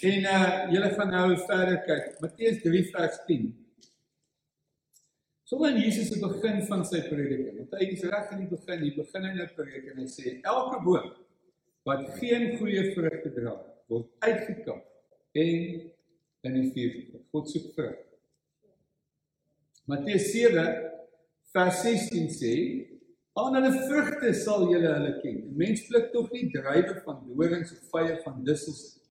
[0.00, 2.06] En uh julle gaan nou verder kyk.
[2.20, 3.50] Matteus 3 vers 10.
[5.44, 8.86] So in Jesus se begin van sy prediking, want hy is reg in die begin,
[8.86, 11.10] hy begin hy net predik en hy sê elke boom
[11.84, 13.52] wat geen goeie vrugte dra,
[13.92, 14.80] word uitgekap
[15.36, 15.66] en
[16.48, 17.20] in die vuur gegooi.
[17.34, 18.00] God soek vrug.
[19.92, 20.64] Matteus 7
[21.52, 22.54] vers 16 sê
[23.36, 25.36] aan hulle vrugte sal julle hulle ken.
[25.36, 29.01] 'n Mens pluk tog nie druiwe van dorings of vye van dussels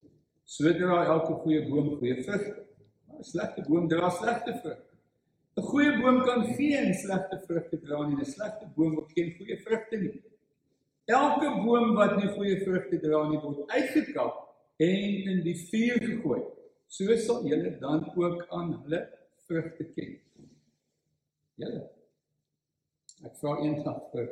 [0.54, 2.64] sodra elke goeie boom goeie vrugte.
[3.18, 4.90] 'n Slegte boom dra slegte vrugte.
[5.56, 8.20] 'n Goeie boom kan geen slegte vrugte dra nie.
[8.20, 10.22] 'n Slegte boom het geen goeie vrugte nie.
[11.04, 14.34] Elke boom wat nie goeie vrugte dra nie, word uitgekap
[14.76, 16.42] en in die vuur gegooi.
[16.88, 19.00] So sal julle dan ook aan hulle
[19.48, 20.16] vrugte ken.
[21.60, 21.82] Julle.
[23.22, 24.28] Ek vra eendag vir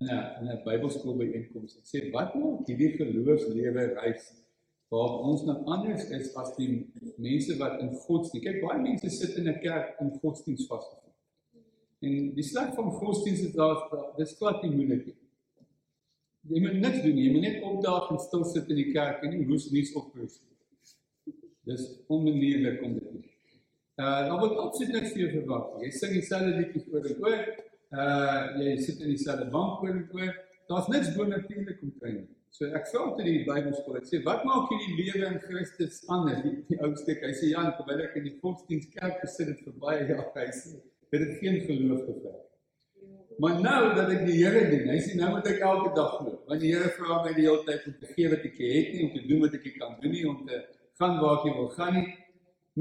[0.00, 1.76] in 'n in 'n Bybelskool by einkoms.
[1.76, 4.41] Ek sê wat maak hierdie geloofslewe reis
[4.92, 6.68] waar ons nou anders is as die
[7.16, 8.44] mense wat in godsdienst.
[8.44, 11.14] Kyk, baie mense sit in 'n kerk in godsdienst vasgevang.
[12.04, 13.78] En die slag van godsdienst is daar
[14.16, 15.18] dis glad nie moeilik nie.
[16.52, 19.22] Jy moet niks doen nie, jy moet net opdaag en stil sit in die kerk
[19.22, 21.34] en nie roes nuus oproes nie.
[21.70, 23.24] Dis onmoontlik om dit te doen.
[24.02, 25.66] Uh, dan word absoluut niks vir jou verwag.
[25.84, 27.42] Jy sing dieselfde liedjies oor en oor.
[27.92, 30.32] Uh, jy sit in dieselfde bank oor en oor.
[30.68, 32.24] Daar's niks bonatuurlik om te doen.
[32.52, 36.42] So ek vra tot die Bybelskool, ek sê wat maak hierdie lewe in Christus anders?
[36.44, 39.78] Die, die ou stuk, hy sê Jan, terwyl ek in die godsdienstkerk gesit het vir
[39.80, 40.74] baie jare, hy sê
[41.16, 42.42] het geen geloof gevat.
[43.40, 46.34] Maar nou dat ek die Here dien, hy sê nou moet ek elke dag glo.
[46.50, 49.06] Want die Here vra my die hele tyd om te gee wat ek het nie,
[49.06, 50.60] om te doen wat ek kan doen nie, om te
[51.00, 52.04] gaan waar ek wil gaan nie.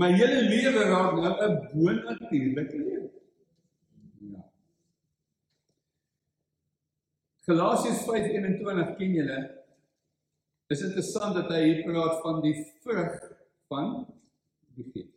[0.04, 3.08] My hele lewe raak nou 'n bonatuurlike lewe.
[4.36, 4.44] Ja.
[7.48, 9.40] Galasiërs 5:21 ken julle
[10.72, 12.54] Dis interessant dat hy hier praat van die
[12.84, 13.16] vrug
[13.72, 13.90] van
[14.78, 15.10] die gees.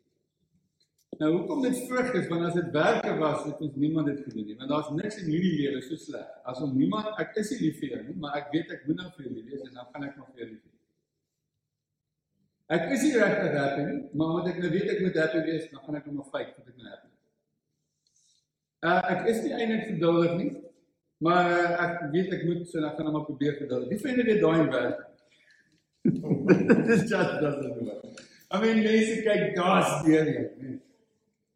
[1.20, 4.48] Nou hoekom dit vrug is want as dit werke was het ons niemand dit gedoen
[4.50, 6.26] nie want daar's niks in hierdie lewe so sleg.
[6.50, 8.98] As om niemand ek is nie lief vir jou nie, maar ek weet ek moet
[9.02, 10.82] nou vir jou lief wees en dan gaan ek nog vir jou lief wees.
[12.74, 15.70] Ek is nie regtig happy nie, maar omdat ek nou weet ek moet happy wees,
[15.70, 18.36] dan gaan ek nog vyf tot ek nou happy is.
[18.90, 20.52] Uh ek is nie eintlik geduldig nie,
[21.22, 21.50] maar
[21.86, 23.92] ek weet ek moet so dan gaan ek maar probeer geduldig.
[23.94, 25.10] Wie vind weer daai werk?
[26.86, 28.04] Dis just doesn't work.
[28.50, 30.80] I mean, mense kyk gas deur jou, nee.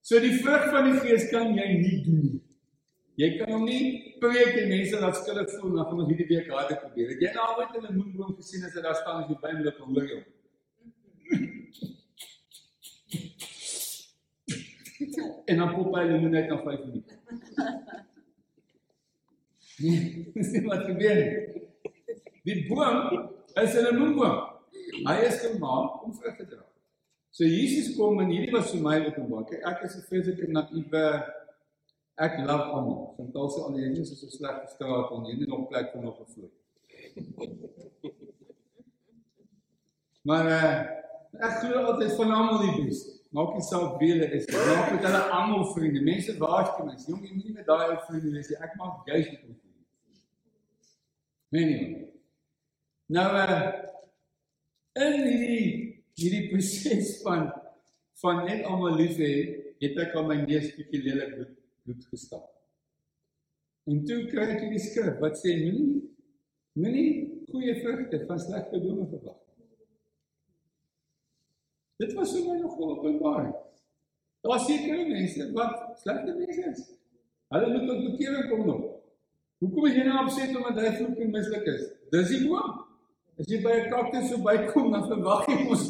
[0.02, 2.40] So die vrug van die gees kan jy nie doen nie.
[3.18, 6.50] Jy kan hom nie preek en mense laat skuldig voel na van ons hierdie week
[6.54, 7.12] harde probeer.
[7.12, 9.62] Het jy nou ooit 'n lemoenboom gesien as hy daar staan as jy by hom
[9.64, 10.20] loop en hoor jy
[15.48, 17.14] en dan pop hy lemoen uit na 5 minute.
[19.78, 20.00] Nee,
[20.34, 21.62] dis nie wat gebeur nie.
[22.48, 24.38] Die boom is 'n lemoenboom.
[25.06, 26.64] Hy is gemaak om vrug te dra.
[27.30, 29.44] So Jesus kom en hierdie was vir my openbaar.
[29.44, 31.04] Kyk, ek is 'n vreeslike naïewe
[32.16, 33.14] ek love almal.
[33.16, 36.20] Want al se ander mense is so sleg gestraat en nie nog plek vir nog
[36.20, 36.50] 'n vloei.
[40.28, 40.78] Maar uh,
[41.46, 43.18] ek glo altyd van almal die beste.
[43.30, 44.56] maak nie saak wie hulle is nie.
[44.56, 46.00] Maak met hulle almal vriende.
[46.00, 48.60] Mense waarsku my, jong, jy moenie met daai ou vriende wees nie.
[48.64, 49.56] Ek maak juis met hom.
[51.52, 52.17] Anyway.
[53.08, 53.60] Nou uh
[54.98, 55.66] in hierdie
[56.18, 57.46] hierdie proses van
[58.20, 59.34] van net almal lief hê,
[59.78, 61.52] het ek al my neus bietjie lelik bloed,
[61.86, 62.48] bloed gestap.
[63.88, 66.02] En toe kry ek hierdie skrif wat sê moenie
[66.78, 67.06] moenie
[67.48, 69.38] goeie vrugte van slegte bome verwag.
[72.02, 73.48] Dit was vir my nogal openbaar.
[74.42, 76.84] Daar was sekere mense wat slegte mense is.
[77.54, 78.84] Hulle moet tot bekering kom nog.
[79.64, 81.88] Hoekom is jy nou opset omdat hy vloek en mislik is?
[82.12, 82.76] Dis die boom.
[83.38, 85.84] As jy by 'n kaktus so bykom, dan verwag jy mos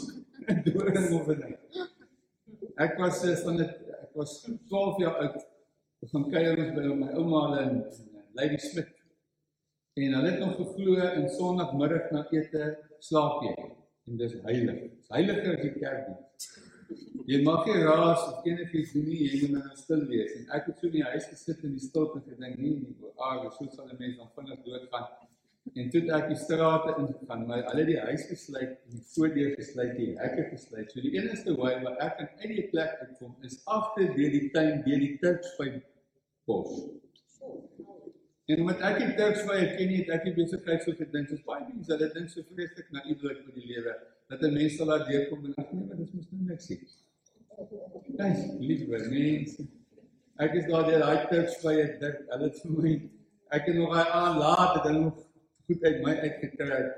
[0.52, 1.56] 'n doring of 'n ding.
[2.76, 3.72] Ek was van dit
[4.04, 4.32] ek was
[4.68, 5.36] 12 jaar oud.
[6.02, 7.84] Ek gaan kuier by my ouma in
[8.36, 8.92] Lady Smith.
[9.96, 12.64] En hulle het nog geglo in Sondagmiddag na ete
[13.00, 13.54] slaap jy
[14.06, 14.82] en dis heilig.
[14.98, 16.50] Dis heiliger as die kerkdiens.
[17.28, 20.36] Jy mag nie raas of enigiets doen nie, jy moet nou stil wees.
[20.36, 23.10] En ek het so in die huis gesit in die stilte en gedink, nee, nee,
[23.16, 25.08] ag, so sal 'n mens dan vinnig doodgaan.
[25.74, 30.12] En toe ek die strate ingegaan, maar hulle die huis gesluit die voordeur gesluit, die
[30.20, 30.92] hekke gesluit.
[30.92, 34.44] So die enigste wy wat ek kan uit die plek uitkom is agter deur die
[34.54, 35.72] tuin, deur die Turksvy
[36.48, 36.78] bos.
[38.48, 41.90] En met ek die Turksvy ken nie, ek het besigheid so gedink, soos baie mense,
[41.92, 43.96] hulle dink so vreeslik na iewers vir die lewe
[44.28, 46.80] dat 'n mens sal daar deurkom en ek nee, maar dis mos nou niks nie.
[48.20, 49.68] Dis liewe mense.
[50.38, 52.92] Ek is daar deur daai Turksvy dit hulle het vir my
[53.56, 55.27] ek het nog aan laat het hulle nog
[55.68, 56.94] goed uit my uitgetrek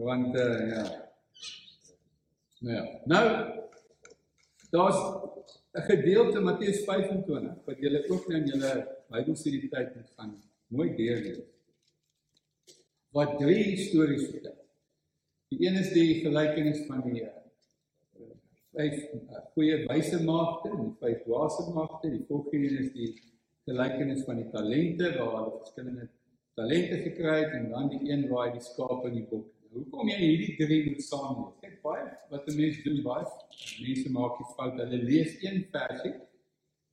[0.00, 0.84] want uh, ja.
[2.60, 2.84] Nou ja.
[3.04, 3.24] Nou
[4.70, 5.00] daar's
[5.72, 8.72] 'n gedeelte Matteus 25 wat julle ook nou in julle
[9.10, 11.44] Bybelstudie tyd moet gaan mooi deurlees.
[13.10, 14.56] Wat drie stories vertel.
[15.48, 17.26] Die een is die gelykenis van die
[18.74, 18.96] vyf
[19.54, 22.10] goeie wyse maagde en die vyf dwaase maagde.
[22.10, 23.10] Die volgende is die
[23.66, 26.08] gelykenis van die talente waar hulle verskillende
[26.54, 29.46] talente gekry het en dan die een waar hy die skape in die bok.
[29.70, 31.58] Nou, hoekom jy hierdie drie moet saam lees?
[31.62, 33.26] Kyk baie wat 'n mens doen baie.
[33.84, 36.14] Mense maak die fout hulle lees een versie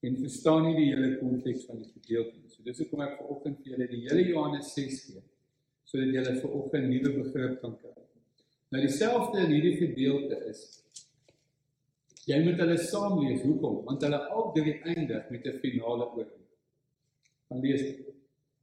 [0.05, 2.49] en verstaan nie die hele konteks van die gedeelte nie.
[2.49, 5.23] So dis hoekom ek vanoggend vir julle die hele Johannes 6 gee
[5.87, 7.93] sodat julle vanoggend nuwe begrip kan kry.
[8.69, 10.83] Nou dieselfde in hierdie gedeelte is
[12.27, 13.41] jy moet hulle saam lees.
[13.41, 13.85] Hoekom?
[13.87, 16.45] Want hulle al drie eindig met 'n finale oordeel.
[17.47, 17.81] Dan lees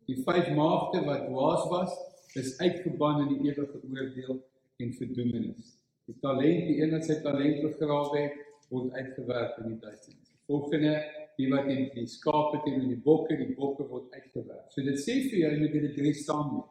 [0.09, 1.95] Die vyf maagde wat dwaas was,
[2.37, 4.41] is uitgeban in die ewige oordeel
[4.83, 5.77] en verdoemenis.
[6.05, 8.41] Die talent, die een wat sy talent begrawe het,
[8.73, 10.33] word uitgewerp in die duisternis.
[10.51, 10.95] Volgende,
[11.39, 14.67] die wat die, die skape teen in die bokke, die bokke word uitgewerp.
[14.75, 16.67] So dit sê vir jou jy moet dit drie saam doen.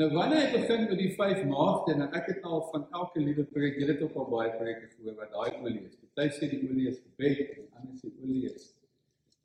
[0.00, 3.44] Nou wanneer hy begin met die vyf maagde, nou ek het al van elke liewe
[3.50, 5.98] preek, jy het ook al baie preke gehoor wat daai olie is.
[6.12, 8.70] Party sê die olie is gebed en ander sê olie is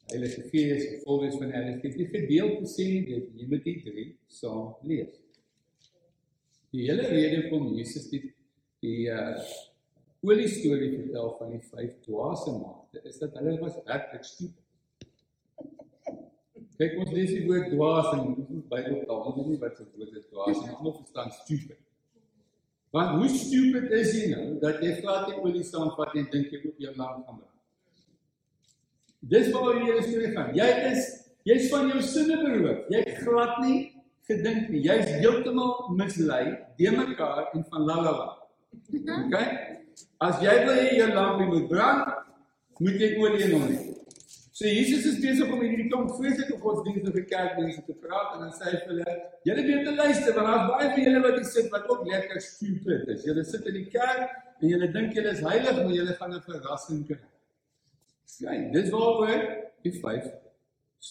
[0.07, 1.89] Heilige Gees, volgens van Heilige.
[1.97, 5.17] Die gedeelte sê dit jy moet die drie saam lees.
[6.71, 8.21] Die hele rede kom Jesus die
[8.83, 9.35] die uh
[10.27, 14.63] olie storie vertel van die vyf dwaase maagde is dat hulle was regtig stupid.
[16.77, 19.35] Kyk ons lees die woord dwaas in die Bybel taal.
[19.37, 20.73] Nie wat se woord dit dwaas nie.
[20.77, 21.79] Ons verstaan stupid.
[22.95, 26.63] Want hoe stupid is jy nou dat jy glad nie olie saamvat en dink jy
[26.63, 27.46] moet jou lang gaan?
[29.25, 30.51] Dis waar jy hierdie storie gaan.
[30.55, 31.07] Jy is
[31.47, 32.85] jy's van jou sinne beroof.
[32.93, 33.77] Jy glad nie
[34.29, 34.83] gedink nie.
[34.85, 36.43] Jy's heeltemal mislei,
[36.77, 38.29] de mekaar en van lalala.
[38.93, 39.37] OK?
[40.21, 42.09] As jy wil hê jou lampie moet brand,
[42.79, 43.77] moet jy in hom hê.
[44.57, 48.71] So Jesus is besig om hierdie klomp vreeslike godsdienstige kerkmense te praat en dan sê
[48.71, 49.15] hy vir hulle:
[49.45, 52.41] "Julle moet te luister want daar's baie van julle wat hier sit wat ook lekker
[52.41, 53.25] stupid is.
[53.29, 54.31] Julle sit in die kerk
[54.61, 57.21] en julle dink julle is heilig, maar julle gaan 'n verrassing kry."
[58.27, 58.71] Skyn.
[58.75, 59.45] Dis waaroor
[59.85, 60.27] die vyf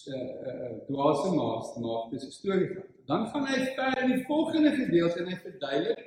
[0.07, 2.85] uh uh dwaase maas maak dis 'n storie van.
[3.07, 6.03] Dan gaan hy verder in die volgende gedeelte en hy verduidelik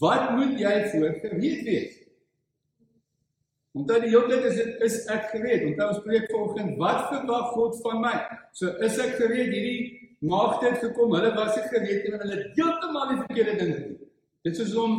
[0.00, 1.96] wat moet jy voor gereed wees?
[3.72, 5.66] Onthou die hele tyd is dit is ek gereed.
[5.68, 8.16] Onthou ons preek vanoggend wat verwag God van my?
[8.52, 11.14] So is ek gereed hierdie maagde het gekom.
[11.14, 14.10] Hulle was nie gereed en hulle heeltemal die verkeerde ding gedoen.
[14.48, 14.98] Dit is om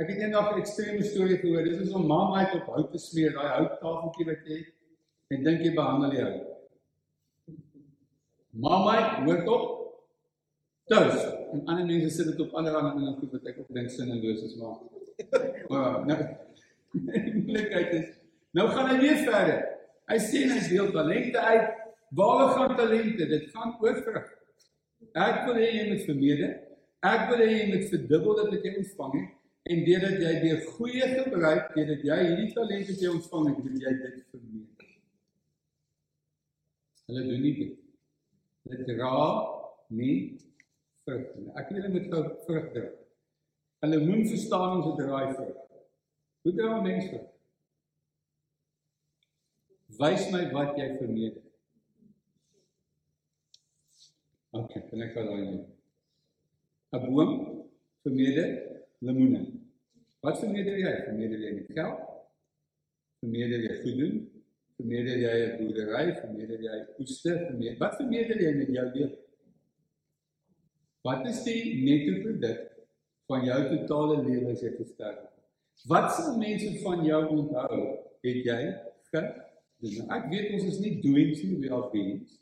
[0.00, 1.64] ek het eendag 'n ekstreme storie gehoor.
[1.64, 4.79] Dit is om mamma uit op hout te smeer, daai houttafeltjie wat jy het
[5.34, 6.38] en dink jy behandel jy hom.
[8.60, 9.66] Mamma, hoor op.
[10.90, 11.20] Dus,
[11.54, 14.56] en ander mense sit dit op ander ander goed wat ek op dink sinneloos is
[14.58, 14.80] maar.
[15.70, 16.16] Maar nou
[16.90, 18.08] moontlikheid is
[18.58, 19.60] nou gaan hy weer verder.
[20.10, 21.76] Hy sê hy deel talente uit.
[22.18, 23.28] Waar gaan talente?
[23.30, 24.32] Dit gaan oor vrug.
[25.14, 26.56] Ek wil hê jy moet vermeerder.
[27.06, 29.36] Ek wil hê jy moet verdubbel dit wat jy ontvang het
[29.68, 33.82] En deurdat jy deur goeie gebruik, deurdat jy hierdie talent wat jy ontvang het, moet
[33.84, 34.69] jy dit vermeerder.
[37.10, 37.78] Hulle doen nie dit.
[38.68, 39.14] Hulle dra
[39.98, 40.38] nie
[41.02, 41.48] vrug nie.
[41.58, 42.86] Ek wil met gou vrug dra.
[43.82, 45.56] Hulle moet verstaan ons het draai vrug.
[46.46, 47.18] Hoe dra mense?
[49.98, 51.42] Wys my wat jy vermeerder.
[54.54, 55.66] OK, kan ek daai
[56.94, 57.32] 'n boom
[58.06, 58.54] vermeerder
[58.98, 59.42] lemoene.
[60.22, 60.94] Wat vermeerder jy?
[61.08, 62.06] Vermeerder jy geld?
[63.20, 64.16] Vermeerder jy goed doen?
[64.80, 66.04] Vermeerder jy 'n boerdery?
[66.20, 67.32] Vermeerder jy oeste?
[67.46, 69.18] Vermeerder Wat vermeerder jy met jou lewe?
[71.04, 72.62] Wat is die netto produk
[73.28, 75.36] van jou totale lewe as jy gesterf het?
[75.88, 77.80] Wat sal mense van jou onthou?
[78.24, 78.60] Het jy
[79.10, 80.08] gedoen?
[80.16, 82.40] Ek weet ons is nie doings nie, we are beings.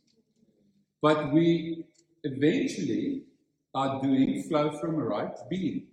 [1.03, 1.86] But we
[2.22, 3.26] eventually
[3.74, 5.86] are doing flow from a right being.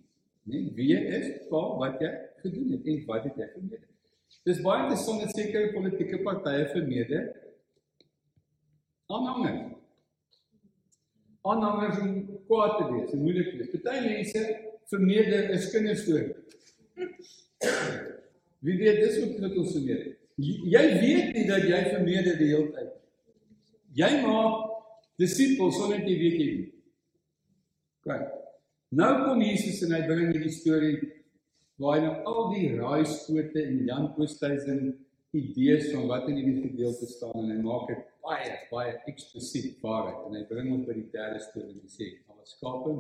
[0.46, 2.14] Nee, wie is vir wat jy
[2.46, 3.95] gedoen het en wat het jy vermeerder?
[4.44, 7.32] Dis baie interessant dat sekere politieke partye vermeerder
[9.06, 9.74] aanhangers.
[11.46, 12.14] Aanhangers om
[12.48, 13.82] kwaad te wees, moeilik te wees.
[13.82, 14.44] Party mense
[14.92, 16.36] vermeerder 'n kinderstorie.
[18.60, 20.16] Wie weet dis wat dit ons vermeerder.
[20.76, 22.94] Jy weet nie dat jy vermeerder die hele tyd.
[23.96, 24.72] Jy maak
[25.22, 26.72] disippels sonder jy weet jy nie.
[28.06, 28.26] Kyk.
[28.90, 30.98] Nou kom Jesus en hy bring hierdie storie
[31.82, 34.82] waar hy nou al die raaiskote en Jan Oosthuizen
[35.36, 40.24] idees van wat in hierdie gedeelte staan en hy maak dit baie baie eksplisiet waarheid
[40.30, 42.96] en hy bring ons by die derde storie en sê al skape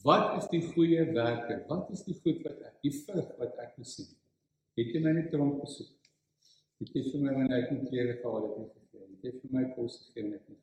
[0.00, 1.58] Wat is die goeie werke?
[1.68, 4.22] Wat is die goed wat ek die vrug wat ek gesien het?
[4.80, 5.90] Het jy my net tronk besoek?
[6.80, 9.04] Het jy vir my ek nie klere gehad het nie gegee?
[9.10, 10.60] Het jy vir my kos gegee en ek nie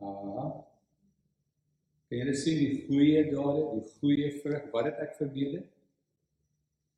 [0.00, 0.77] Ah.
[2.08, 5.60] Kan jy sien die goeie dade, die goeie vrug wat het ek verbeelde?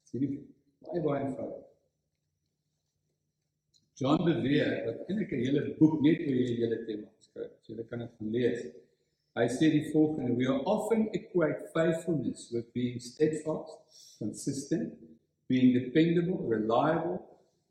[0.07, 0.29] Sien jy
[0.87, 1.65] baie baie eenvoudig.
[3.99, 7.51] John beweer dat eintlik 'n hele boek net oor hierdie hele tema geskryf.
[7.63, 8.61] So jy kan dit lees.
[9.35, 13.83] Hy sê die volgende: We are often equate faithfulness with being steadfast,
[14.19, 14.95] consistent,
[15.49, 17.19] being dependable, reliable,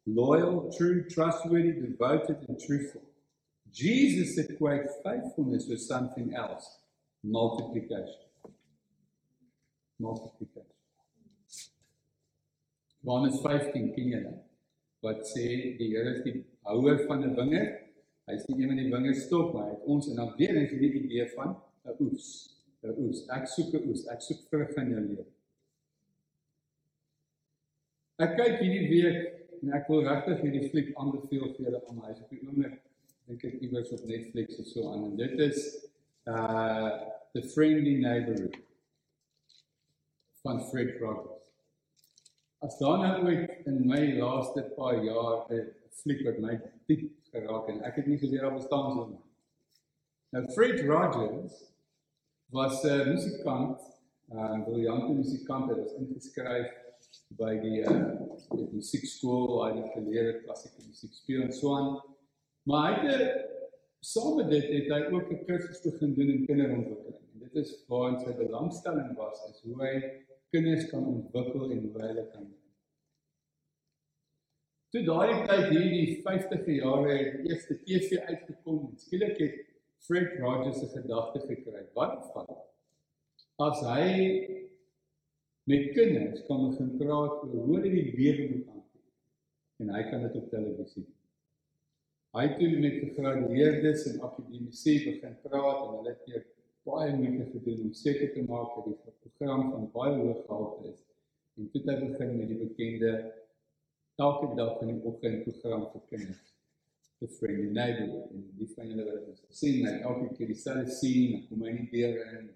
[0.05, 3.01] loyal, true, trustworthy, devoted and truthful.
[3.71, 6.79] Jesus equates faithfulness with something else
[7.23, 8.27] multiplication.
[9.99, 10.75] Multiplication.
[13.03, 14.37] Johannes 15 ken jy nou?
[15.03, 15.45] Wat sê
[15.79, 17.87] die Here is die houer van 'n wingerd?
[18.27, 20.71] Hy sê een van die wingerd stop, maar hy het ons en dan weer eens
[20.71, 21.55] hierdie idee van
[21.85, 22.27] 'n oes.
[22.83, 23.27] 'n Oes.
[23.27, 24.05] Ek soek 'n oes.
[24.07, 25.25] Ek soek vrug in jou lewe.
[28.19, 32.11] Ek kyk hierdie week en ek wil regtig hierdie fliek aanbeveel vir julle om hy
[32.11, 32.79] is op die oomblik
[33.29, 35.59] dink ek iewers op Netflix of so aan en dit is
[36.25, 36.89] uh
[37.33, 38.57] The Friendly Neighborhood
[40.41, 41.45] van Fred Rogers.
[42.59, 45.67] As daar nou ooit in my laaste paar jaar 'n
[46.01, 49.23] fliek wat my diep geraak het ek het nie geweet daar bestaan so nie.
[50.31, 51.53] Nou Fred Rogers
[52.49, 53.79] was 'n uh, musikant,
[54.29, 56.73] 'n uh, briljante musikant, hy was ingeskryf
[57.37, 57.99] by die uh
[58.49, 62.01] die musiekskool waar hy geleer klassieke musiek speel en so aan.
[62.63, 63.58] Maar hy het
[63.99, 67.27] saam met dit het hy ook 'n kursus begin doen in kinderontwikkeling.
[67.33, 69.93] En dit is waar sy belangstelling was is hoe hy
[70.49, 72.47] kinders kan ontwikkel en hoe hulle kan
[74.89, 79.59] Toe daai tyd hier die 50e jare het eerste TV uitgekom en skielik het
[80.05, 81.83] Fred Rogers 'n gedagte gekry.
[81.93, 82.47] Wat van
[83.67, 84.07] as hy
[85.69, 89.05] met kinders kan begin praat oor hoe hulle die lewe moet aanpak
[89.83, 91.18] en hy kan dit op televisie doen.
[92.37, 96.43] Hy het toe met gegradueerdes en akademici begin praat en hulle het hier
[96.85, 100.99] baie moeite gedoen om seker te maak dat die program van baie hoë gehalte is.
[101.57, 103.13] En toe het hy begin met die bekende
[104.21, 106.53] elke dag in die oggend program vir kinders.
[107.19, 108.29] The Friendly Neighborhood.
[108.31, 111.89] En die van julle wat dit sien, hy elke keer dieselfde sien, kom hy nie
[111.91, 112.49] deur in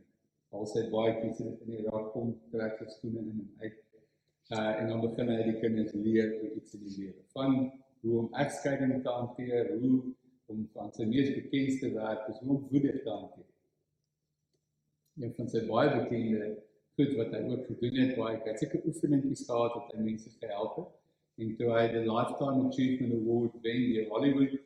[0.53, 3.79] al sy baie kies in die raad kom trek sy skoene in en uit.
[4.53, 7.23] Uh en dan begin hy die kinders leer hoe iets in die lewe.
[7.33, 7.57] Van
[8.03, 10.01] hoe om egskeiding te hanteer, hoe
[10.51, 13.49] om van sy mees bekendste werk is hoe om woede te hanteer.
[15.23, 16.49] Een van sy baie bekende
[16.97, 20.75] goed wat hy ook gedoen het, baie het seker oefeningetjies gehad wat hy mense gehelp
[20.81, 20.91] het.
[21.41, 24.59] En toe hy die Lifetime Achievement Award wen by Hollywood,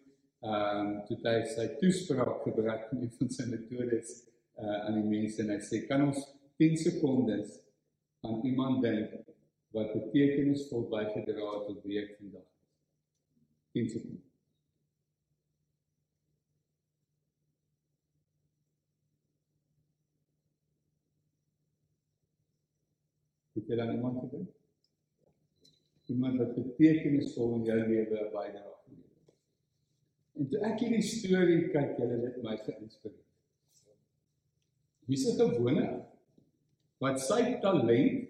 [0.47, 4.17] ehm toe hy sy toespraak gebruik in een van sy metodes
[4.57, 6.19] uh aan die mense en hy sê kan ons
[6.61, 7.55] 10 sekondes
[8.25, 9.15] aan iemand dink
[9.77, 12.45] wat betekenisvol bygedra het tot week vandag.
[13.77, 14.25] 10 sekondes.
[23.57, 24.49] Het jy dan iemand gedink?
[26.07, 29.33] Iemand wat betekenisvol in jou lewe baie dra geneem het.
[30.37, 33.23] En toe ek hierdie storie kyk, julle dit my geïnspireer.
[35.07, 35.87] Wie se gewone
[37.03, 38.29] wat sy talent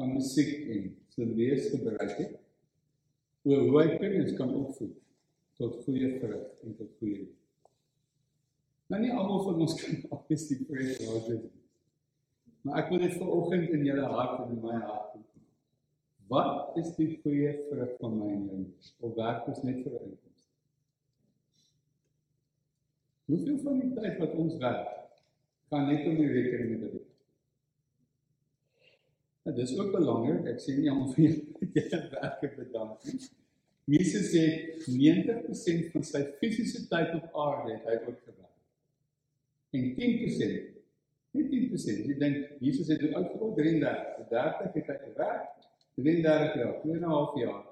[0.00, 2.39] van musiek en sy lees gebruik het
[3.48, 4.96] oor hoe hy kinders kan opvoed
[5.60, 7.36] tot goeie vrug en tot goeie lewe.
[8.90, 11.44] Nou nie almal van ons kan obviously pray for God.
[12.66, 15.26] Maar ek wil dit vanoggend in julle hart en in my hart doen.
[16.30, 18.64] Wat is die goeie vrug van my jou?
[19.06, 20.50] Of werk ons net vir inkomste?
[23.30, 24.90] Hoeveel van die tyd wat ons werk,
[25.70, 27.09] gaan net om die rekeninge te betaal?
[29.42, 30.48] Nou, dit is ook belangrik.
[30.52, 33.20] Ek sê nie almal van julle werk bedank nie.
[33.90, 34.44] Jesus sê
[34.86, 38.58] 90% van sy fisiese tyd op aarde het hy ook gewerk.
[39.74, 40.78] En 10%
[41.36, 42.04] net 10%.
[42.10, 45.48] Jy dink Jesus het oud geword 33, 30 het hy gewerk.
[46.00, 47.64] 33 jaar, 2,5 jaar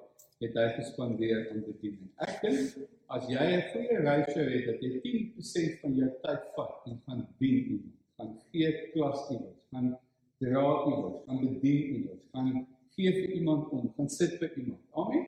[0.43, 2.11] het hy gespandeer om te dien.
[2.23, 6.91] Ek dink as jy 'n goeie ratio het dat jy 10% van jou tyd vat
[6.91, 9.97] en gaan dien, gaan gee klas iewers, gaan
[10.43, 12.67] dra iewers, gaan bedien iewers, gaan
[12.97, 14.83] gee vir iemand om, gaan sit vir iemand.
[14.91, 15.27] Amen.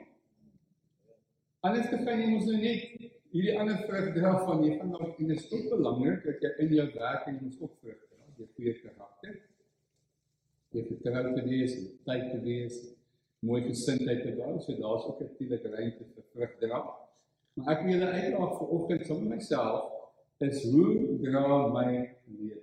[1.67, 5.35] Alles te fyn moet nou net hierdie ander vrug dra van jy gaan nog en
[5.35, 8.75] is ook belangrik dat jy in jou werk en moet ook vrug dra, jy goeie
[8.81, 9.37] karakter.
[10.71, 12.81] Jy vertrou te wees, tyd te wees,
[13.47, 16.81] mooi gesindheid te bou, so daar's ook 'n natuurlike ruimte vir vrug dra.
[17.55, 19.91] Maar ek wil julle uitdaag vir oggend saam met myself
[20.39, 21.91] is hoe dra my
[22.25, 22.60] lewe.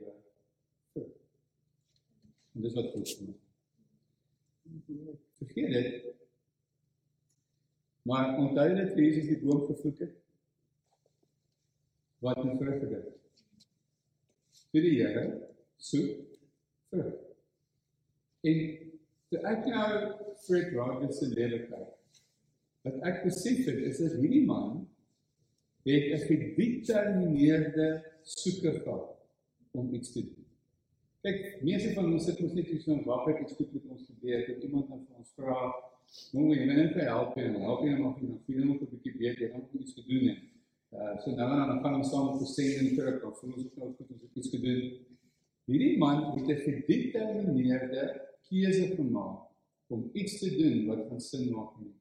[2.58, 3.18] En dis wat goed is.
[5.38, 6.06] Vergeet dit.
[8.02, 10.16] Maar onthou dat Jesus die boom gevloek het
[12.26, 13.44] wat nie vrug gedra het.
[14.74, 15.26] Vir die Here
[15.78, 16.40] soek
[16.90, 17.12] vrug.
[18.50, 18.64] En
[19.30, 19.92] toe ek nou
[20.48, 21.94] Fred Rogers se lewe kyk,
[22.88, 24.82] wat ek besef het is dat hierdie man
[25.86, 27.88] het 'n gedetermineerde
[28.24, 29.16] soeke gehad
[29.78, 30.47] om iets te doen.
[31.28, 34.44] Kyk, meeste van ons sit mos net so wag ek iets goed met ons gebeur,
[34.48, 35.58] dat iemand dan vir ons vra,
[36.32, 39.50] "Hoe jy net kan help en help jy nog nie, jy moet 'n bietjie beter,
[39.52, 40.42] dan moet iets gedoen het."
[40.96, 43.66] Uh so nou en dan gaan ons saam op 'n sending terug, of voel ons
[43.66, 44.82] ook nou goed om iets te doen.
[45.66, 48.04] Hierdie man het 'n gedetermineerde
[48.48, 49.40] keuse gemaak
[49.88, 51.94] om iets te doen wat van sin maak nie.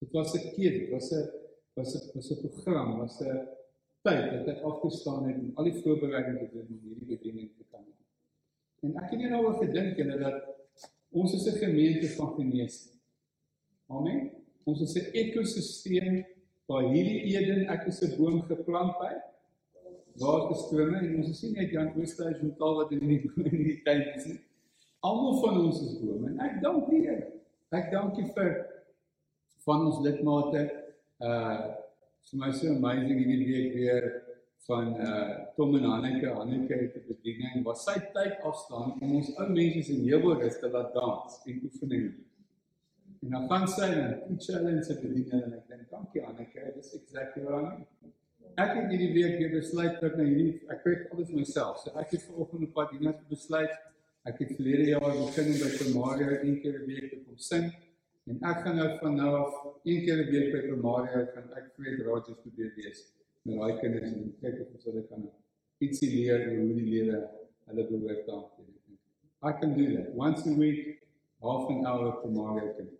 [0.00, 1.28] Dit was 'n keuse, dit was 'n
[1.74, 3.48] was 'n was 'n program, was 'n
[4.02, 7.50] tyd dat hy afgestaan het om al die voorbereiding te doen om hierdie bediening.
[8.82, 10.48] En ek het nie nou oor gedink en dat
[11.14, 12.98] ons is 'n gemeente van genesing.
[13.86, 14.30] Amen.
[14.64, 16.24] Ons is 'n ekosisteem
[16.66, 19.12] waar hierdie Eden ek is 'n boom geplant by
[20.20, 23.62] waar die strome en ons nie net Jan Oosthuis en taal wat in die in
[23.64, 24.26] die tyd is.
[25.00, 27.32] Almal van ons is bome en ek dank die Here.
[27.70, 28.52] Ek dank U vir
[29.64, 30.66] van ons lidmate.
[31.20, 31.78] Uh
[32.30, 34.04] vir my so amazing hierdie week weer
[34.66, 39.36] van uh Tom en Hanneke, Hanneke het 'n bediening waar sy tyd afstaan om ons
[39.36, 42.06] ou mense in Heelwoords te laat dans en oefening.
[43.22, 46.94] En dan gaan sy en die challenge se bediening en ek dink dankie Hanneke, dis
[46.94, 47.78] exactly wat
[48.54, 51.78] ek het hierdie week weer besluit dat nou hierdie ek kyk alles myself.
[51.78, 53.74] So ek het vanoggend op pad hierna besluit
[54.22, 57.64] Ek het verlede jaar begin by Primaria een keer 'n week te kom sing
[58.30, 61.66] en ek gaan nou van nou af een keer 'n week by Primaria gaan ek
[61.76, 63.00] vir raadjies probeer wees
[63.42, 65.28] met daai kinders en kyk of ons hulle kan
[65.82, 67.20] ietsie leer oor hoe die lewe
[67.68, 68.98] hulle behoort aan te doen.
[69.42, 70.82] I can do that once a week
[71.42, 72.90] half an hour Primaria kan.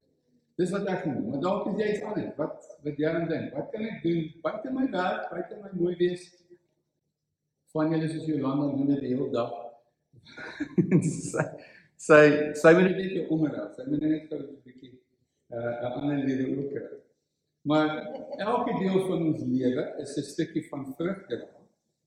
[0.58, 1.28] Dis wat ek doen.
[1.30, 2.32] Maar dalk is jy iets anders.
[2.36, 3.54] Wat wat jy dan dink?
[3.56, 6.26] Wat kan ek doen buite my werk, buite my mooi wees?
[7.72, 9.60] Van julle soos Jolanda doen dit hele dag
[12.02, 12.20] sy
[12.58, 13.68] sy moet net jou onderhou.
[13.76, 14.92] Sy moet net gou 'n bietjie
[15.54, 16.84] uh 'n ander lewe ook kry.
[17.62, 17.90] Maar
[18.36, 21.48] elke deel van ons lewe is 'n stukkie van vrugte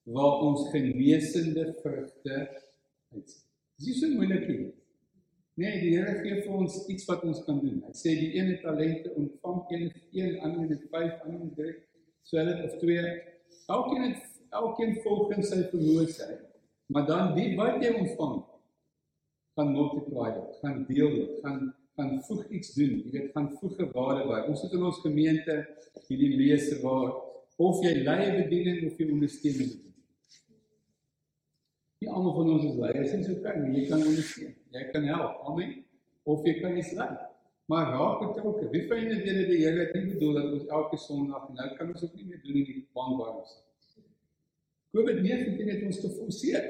[0.03, 2.35] waar ons genesende vrugte
[3.13, 3.29] uit.
[3.75, 4.73] Dis nie so moeilik nie.
[5.55, 7.83] Nee, die Here gee vir ons iets wat ons kan doen.
[7.87, 11.55] Hy sê die een het talente ontvang, een het een, ander het 5, ander het
[11.55, 11.75] 3,
[12.23, 13.05] so hulle of 2.
[13.67, 14.23] Elkeen het
[14.55, 16.27] elkeen volgens sy vermoë sê.
[16.91, 18.43] Maar dan die wat jy ontvang
[19.55, 22.97] gaan multiply dit, gaan deel dit, gaan gaan voeg iets doen.
[23.05, 24.41] Jy weet, gaan voege waarde by.
[24.51, 25.57] Ons het in ons gemeente
[26.09, 27.13] hierdie lese waar
[27.55, 29.93] of jy leie bediening of jy ondersteuning bediening.
[32.03, 34.55] Nie almal van ons is leiers en so kan jy kan ondersteun.
[34.75, 35.39] Jy kan help.
[35.49, 35.77] Amen.
[36.27, 37.11] Of jy kan iets lei.
[37.71, 38.67] Maar raak betrokke.
[38.73, 42.03] Wie julle weet dat die Here dit bedoel dat ons elke Sondag nou kan ons
[42.03, 43.63] ook nie meer doen in die bankbaars nie.
[44.95, 46.67] COVID-19 het ons geforseer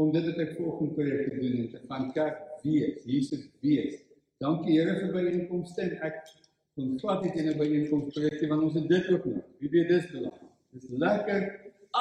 [0.00, 4.00] om dit wat ek volgende projek te doen en te gaan kerk wees, Jesus wees.
[4.42, 6.16] Dankie Here vir byeenkomste en ek
[6.74, 9.44] kon glad nie teen 'n byeenkoms preek nie want ons het dit ook nog.
[9.60, 10.50] Wie weet dis belangrik.
[10.72, 11.42] Dis lekker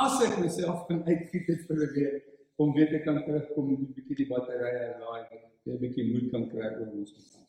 [0.03, 2.23] as ek myself kan uitgiet het vir 'n week
[2.57, 5.23] om weer te kan terugkom en 'n bietjie die batterye laai,
[5.67, 7.47] 'n bietjie moed kan kry oor ons kant.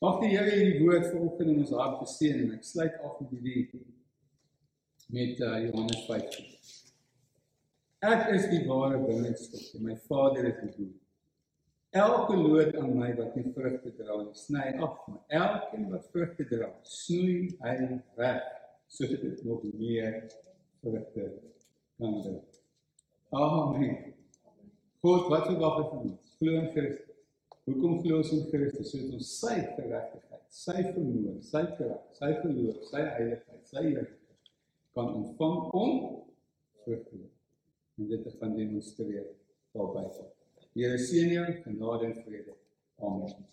[0.00, 3.30] Mag die Here hierdie woord vanoggend in ons hart seën en ek sluit af met
[3.30, 3.70] hierdie
[5.08, 6.44] met uh, Johannes 15.
[8.00, 11.03] Ek is die ware wingerdstok en my Vader is die boer.
[11.94, 16.46] Elke loot aan my wat nie vrugte dra nie, sny af, maar elkeen wat vrugte
[16.50, 17.74] dra, snoei hy
[18.18, 18.48] weg
[18.90, 20.16] sodat dit nog meer
[20.82, 21.28] vrugte
[22.02, 22.34] kan dra.
[23.30, 23.94] Amen.
[25.06, 26.34] God, wat verwag jy van ons?
[26.42, 27.16] Glo in Christus.
[27.70, 28.90] Hoekom glo ons in Christus?
[28.90, 34.52] Sodat ons sy geregtigheid, sy vermoë, sy krag, sy geloof, sy heiligheid, sy heerlikheid
[34.98, 35.98] kan ontvang om
[36.82, 37.34] vrugte te dra
[38.02, 39.28] en dit te gaan demonstreer
[39.78, 40.33] daarby.
[40.74, 42.54] Here seën jou genade en vrede.
[42.98, 43.46] Amen.